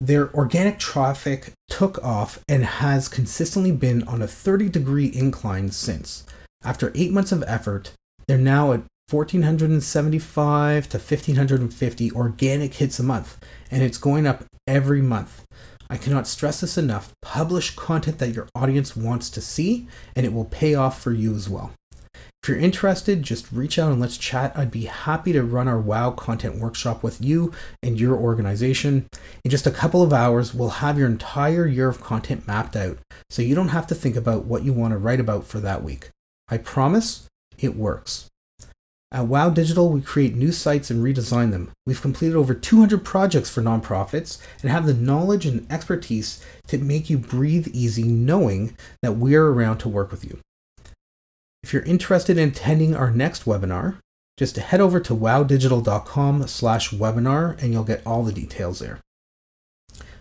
Their 0.01 0.35
organic 0.35 0.79
traffic 0.79 1.53
took 1.69 2.03
off 2.05 2.39
and 2.49 2.65
has 2.65 3.09
consistently 3.09 3.73
been 3.73 4.03
on 4.07 4.21
a 4.21 4.29
30 4.29 4.69
degree 4.69 5.11
incline 5.15 5.71
since. 5.71 6.25
After 6.67 6.91
eight 6.97 7.13
months 7.13 7.31
of 7.31 7.45
effort, 7.47 7.93
they're 8.27 8.37
now 8.37 8.73
at 8.73 8.83
1,475 9.09 10.89
to 10.89 10.99
1,550 10.99 12.11
organic 12.11 12.75
hits 12.75 12.99
a 12.99 13.05
month, 13.05 13.39
and 13.71 13.85
it's 13.85 13.99
going 13.99 14.27
up 14.27 14.45
every 14.67 15.01
month. 15.01 15.45
I 15.89 15.97
cannot 15.97 16.27
stress 16.27 16.63
this 16.63 16.77
enough. 16.77 17.13
Publish 17.23 17.77
content 17.77 18.19
that 18.19 18.35
your 18.35 18.49
audience 18.57 18.97
wants 18.97 19.31
to 19.31 19.41
see, 19.41 19.87
and 20.17 20.27
it 20.27 20.33
will 20.33 20.47
pay 20.47 20.75
off 20.75 21.01
for 21.01 21.13
you 21.13 21.37
as 21.37 21.49
well. 21.49 21.71
If 22.43 22.49
you're 22.49 22.59
interested, 22.59 23.23
just 23.23 23.53
reach 23.53 23.79
out 23.79 23.93
and 23.93 24.01
let's 24.01 24.19
chat. 24.19 24.53
I'd 24.57 24.73
be 24.73 24.87
happy 24.87 25.33
to 25.35 25.45
run 25.45 25.69
our 25.69 25.81
WOW 25.81 26.11
content 26.11 26.57
workshop 26.57 27.05
with 27.05 27.23
you 27.23 27.53
and 27.81 28.01
your 28.01 28.17
organization. 28.17 29.07
In 29.45 29.53
just 29.53 29.69
a 29.69 29.71
couple 29.71 30.03
of 30.03 30.13
hours, 30.13 30.53
we'll 30.53 30.71
have 30.71 30.99
your 30.99 31.09
entire 31.09 31.69
year 31.69 31.89
of 31.89 32.01
content 32.01 32.49
mapped 32.49 32.75
out 32.75 32.99
so 33.31 33.43
you 33.43 33.55
don't 33.55 33.69
have 33.69 33.87
to 33.87 33.95
think 33.95 34.17
about 34.17 34.47
what 34.47 34.65
you 34.65 34.73
want 34.73 34.93
to 34.93 34.99
write 34.99 35.21
about 35.21 35.47
for 35.47 35.61
that 35.61 35.85
week. 35.85 36.11
I 36.49 36.59
promise 36.59 37.27
it 37.59 37.77
works. 37.77 38.29
At 39.13 39.29
WOW 39.29 39.51
Digital, 39.51 39.89
we 39.89 40.01
create 40.01 40.35
new 40.35 40.51
sites 40.51 40.91
and 40.91 41.03
redesign 41.03 41.53
them. 41.53 41.71
We've 41.87 42.03
completed 42.03 42.37
over 42.37 42.55
200 42.55 43.05
projects 43.05 43.49
for 43.49 43.63
nonprofits 43.63 44.39
and 44.63 44.71
have 44.71 44.85
the 44.85 44.95
knowledge 44.95 45.47
and 45.47 45.71
expertise 45.71 46.45
to 46.67 46.79
make 46.79 47.09
you 47.09 47.17
breathe 47.17 47.69
easy 47.73 48.03
knowing 48.03 48.77
that 49.03 49.13
we're 49.17 49.47
around 49.47 49.79
to 49.79 49.89
work 49.89 50.11
with 50.11 50.25
you. 50.25 50.41
If 51.63 51.73
you're 51.73 51.83
interested 51.83 52.37
in 52.37 52.51
attending 52.51 52.95
our 52.95 53.11
next 53.11 53.45
webinar, 53.45 53.99
just 54.37 54.57
head 54.57 54.81
over 54.81 55.01
to 55.01 55.15
wowdigital.com 55.15 56.47
slash 56.49 56.91
webinar 56.91 57.61
and 57.63 57.73
you'll 57.73 57.85
get 57.85 58.07
all 58.07 58.23
the 58.23 58.33
details 58.33 58.81
there. 58.81 59.01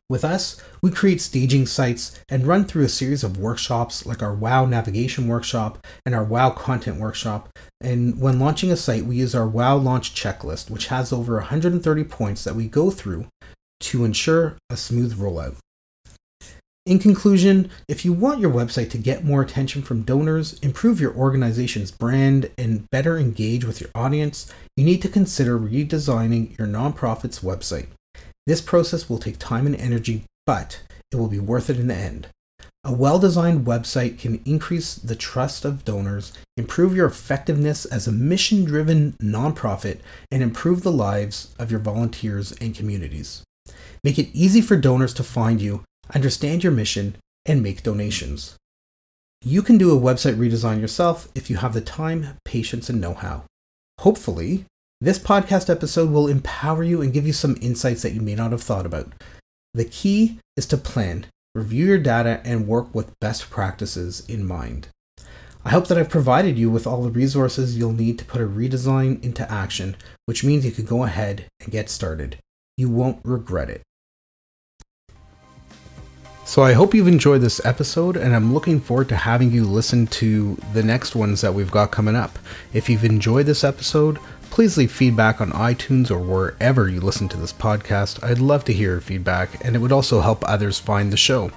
With 0.07 0.23
us, 0.23 0.61
we 0.83 0.91
create 0.91 1.19
staging 1.19 1.65
sites 1.65 2.19
and 2.29 2.45
run 2.45 2.65
through 2.65 2.83
a 2.83 2.89
series 2.89 3.23
of 3.23 3.39
workshops 3.39 4.05
like 4.05 4.21
our 4.21 4.35
WOW 4.35 4.65
navigation 4.65 5.27
workshop 5.27 5.85
and 6.05 6.13
our 6.13 6.23
WOW 6.23 6.51
content 6.51 6.99
workshop. 6.99 7.49
And 7.81 8.21
when 8.21 8.39
launching 8.39 8.71
a 8.71 8.75
site, 8.75 9.05
we 9.05 9.15
use 9.15 9.33
our 9.33 9.47
WOW 9.47 9.77
launch 9.77 10.13
checklist, 10.13 10.69
which 10.69 10.87
has 10.87 11.11
over 11.11 11.37
130 11.37 12.03
points 12.03 12.43
that 12.43 12.53
we 12.53 12.67
go 12.67 12.91
through 12.91 13.25
to 13.79 14.05
ensure 14.05 14.57
a 14.69 14.77
smooth 14.77 15.17
rollout. 15.17 15.55
In 16.85 16.99
conclusion, 16.99 17.71
if 17.89 18.05
you 18.05 18.13
want 18.13 18.39
your 18.39 18.51
website 18.51 18.91
to 18.91 18.99
get 18.99 19.25
more 19.25 19.41
attention 19.41 19.81
from 19.81 20.03
donors, 20.03 20.59
improve 20.59 21.01
your 21.01 21.15
organization's 21.15 21.89
brand, 21.89 22.51
and 22.59 22.87
better 22.91 23.17
engage 23.17 23.65
with 23.65 23.81
your 23.81 23.89
audience, 23.95 24.53
you 24.77 24.85
need 24.85 25.01
to 25.01 25.09
consider 25.09 25.57
redesigning 25.57 26.55
your 26.59 26.67
nonprofit's 26.67 27.39
website. 27.39 27.87
This 28.45 28.61
process 28.61 29.09
will 29.09 29.17
take 29.17 29.39
time 29.39 29.65
and 29.65 29.75
energy, 29.75 30.23
but 30.45 30.81
it 31.11 31.15
will 31.15 31.27
be 31.27 31.39
worth 31.39 31.69
it 31.69 31.79
in 31.79 31.87
the 31.87 31.95
end. 31.95 32.27
A 32.83 32.93
well 32.93 33.17
designed 33.17 33.65
website 33.65 34.19
can 34.19 34.43
increase 34.45 34.93
the 34.93 35.15
trust 35.15 35.65
of 35.65 35.83
donors, 35.83 36.33
improve 36.55 36.95
your 36.95 37.07
effectiveness 37.07 37.85
as 37.85 38.07
a 38.07 38.11
mission 38.11 38.63
driven 38.63 39.13
nonprofit, 39.13 40.01
and 40.31 40.43
improve 40.43 40.83
the 40.83 40.91
lives 40.91 41.55
of 41.57 41.71
your 41.71 41.79
volunteers 41.79 42.51
and 42.61 42.75
communities. 42.75 43.43
Make 44.03 44.19
it 44.19 44.29
easy 44.33 44.61
for 44.61 44.77
donors 44.77 45.15
to 45.15 45.23
find 45.23 45.59
you, 45.59 45.83
understand 46.13 46.63
your 46.63 46.71
mission, 46.71 47.15
and 47.43 47.63
make 47.63 47.81
donations. 47.81 48.55
You 49.41 49.63
can 49.63 49.79
do 49.79 49.95
a 49.95 49.99
website 49.99 50.35
redesign 50.35 50.79
yourself 50.79 51.27
if 51.33 51.49
you 51.49 51.57
have 51.57 51.73
the 51.73 51.81
time, 51.81 52.37
patience, 52.45 52.87
and 52.87 53.01
know 53.01 53.15
how. 53.15 53.45
Hopefully, 54.01 54.65
This 55.01 55.19
podcast 55.19 55.69
episode 55.69 56.09
will 56.09 56.29
empower 56.29 56.81
you 56.81 57.01
and 57.01 57.11
give 57.11 57.27
you 57.27 57.33
some 57.33 57.57
insights 57.59 58.01
that 58.01 58.13
you 58.13 58.21
may 58.21 58.33
not 58.33 58.53
have 58.53 58.63
thought 58.63 58.85
about. 58.85 59.11
The 59.73 59.83
key 59.83 60.39
is 60.55 60.65
to 60.67 60.77
plan, 60.77 61.25
review 61.53 61.87
your 61.87 61.97
data, 61.97 62.39
and 62.45 62.65
work 62.65 62.95
with 62.95 63.19
best 63.19 63.49
practices 63.49 64.23
in 64.29 64.47
mind. 64.47 64.87
I 65.65 65.71
hope 65.71 65.87
that 65.87 65.97
I've 65.97 66.07
provided 66.07 66.57
you 66.57 66.69
with 66.69 66.87
all 66.87 67.03
the 67.03 67.11
resources 67.11 67.77
you'll 67.77 67.91
need 67.91 68.17
to 68.19 68.25
put 68.25 68.39
a 68.39 68.47
redesign 68.47 69.21
into 69.21 69.51
action, 69.51 69.97
which 70.27 70.45
means 70.45 70.65
you 70.65 70.71
can 70.71 70.85
go 70.85 71.03
ahead 71.03 71.47
and 71.59 71.73
get 71.73 71.89
started. 71.89 72.37
You 72.77 72.87
won't 72.89 73.19
regret 73.25 73.69
it. 73.69 73.81
So 76.47 76.61
I 76.61 76.73
hope 76.73 76.93
you've 76.93 77.07
enjoyed 77.07 77.41
this 77.41 77.59
episode, 77.65 78.15
and 78.15 78.35
I'm 78.35 78.53
looking 78.53 78.79
forward 78.79 79.09
to 79.09 79.15
having 79.15 79.51
you 79.51 79.65
listen 79.65 80.05
to 80.07 80.55
the 80.73 80.83
next 80.83 81.15
ones 81.15 81.41
that 81.41 81.55
we've 81.55 81.71
got 81.71 81.89
coming 81.89 82.15
up. 82.15 82.37
If 82.71 82.87
you've 82.87 83.03
enjoyed 83.03 83.47
this 83.47 83.63
episode, 83.63 84.19
please 84.55 84.77
leave 84.77 84.89
feedback 84.89 85.41
on 85.41 85.51
iTunes 85.51 86.09
or 86.09 86.17
wherever 86.17 86.87
you 86.87 87.01
listen 87.01 87.27
to 87.27 87.35
this 87.35 87.51
podcast. 87.51 88.23
I'd 88.23 88.39
love 88.39 88.63
to 88.63 88.71
hear 88.71 88.91
your 88.91 89.01
feedback, 89.01 89.65
and 89.65 89.75
it 89.75 89.79
would 89.79 89.91
also 89.91 90.21
help 90.21 90.45
others 90.47 90.79
find 90.79 91.11
the 91.11 91.17
show. 91.17 91.51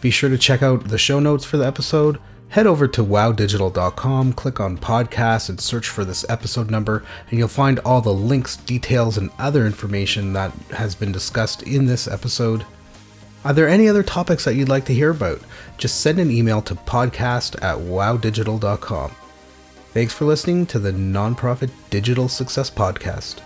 Be 0.00 0.10
sure 0.10 0.28
to 0.28 0.36
check 0.36 0.60
out 0.60 0.88
the 0.88 0.98
show 0.98 1.20
notes 1.20 1.44
for 1.44 1.58
the 1.58 1.64
episode. 1.64 2.18
Head 2.48 2.66
over 2.66 2.88
to 2.88 3.04
wowdigital.com, 3.04 4.32
click 4.32 4.58
on 4.58 4.78
podcast, 4.78 5.48
and 5.48 5.60
search 5.60 5.88
for 5.88 6.04
this 6.04 6.28
episode 6.28 6.72
number, 6.72 7.04
and 7.30 7.38
you'll 7.38 7.46
find 7.46 7.78
all 7.78 8.00
the 8.00 8.12
links, 8.12 8.56
details, 8.56 9.16
and 9.16 9.30
other 9.38 9.64
information 9.64 10.32
that 10.32 10.50
has 10.72 10.96
been 10.96 11.12
discussed 11.12 11.62
in 11.62 11.86
this 11.86 12.08
episode. 12.08 12.66
Are 13.44 13.52
there 13.52 13.68
any 13.68 13.88
other 13.88 14.02
topics 14.02 14.44
that 14.44 14.56
you'd 14.56 14.68
like 14.68 14.86
to 14.86 14.92
hear 14.94 15.10
about? 15.10 15.40
Just 15.78 16.00
send 16.00 16.18
an 16.18 16.32
email 16.32 16.62
to 16.62 16.74
podcast 16.74 17.62
at 17.62 17.78
wowdigital.com. 17.78 19.14
Thanks 19.94 20.12
for 20.12 20.24
listening 20.24 20.66
to 20.66 20.80
the 20.80 20.90
Nonprofit 20.90 21.70
Digital 21.88 22.28
Success 22.28 22.68
Podcast. 22.68 23.42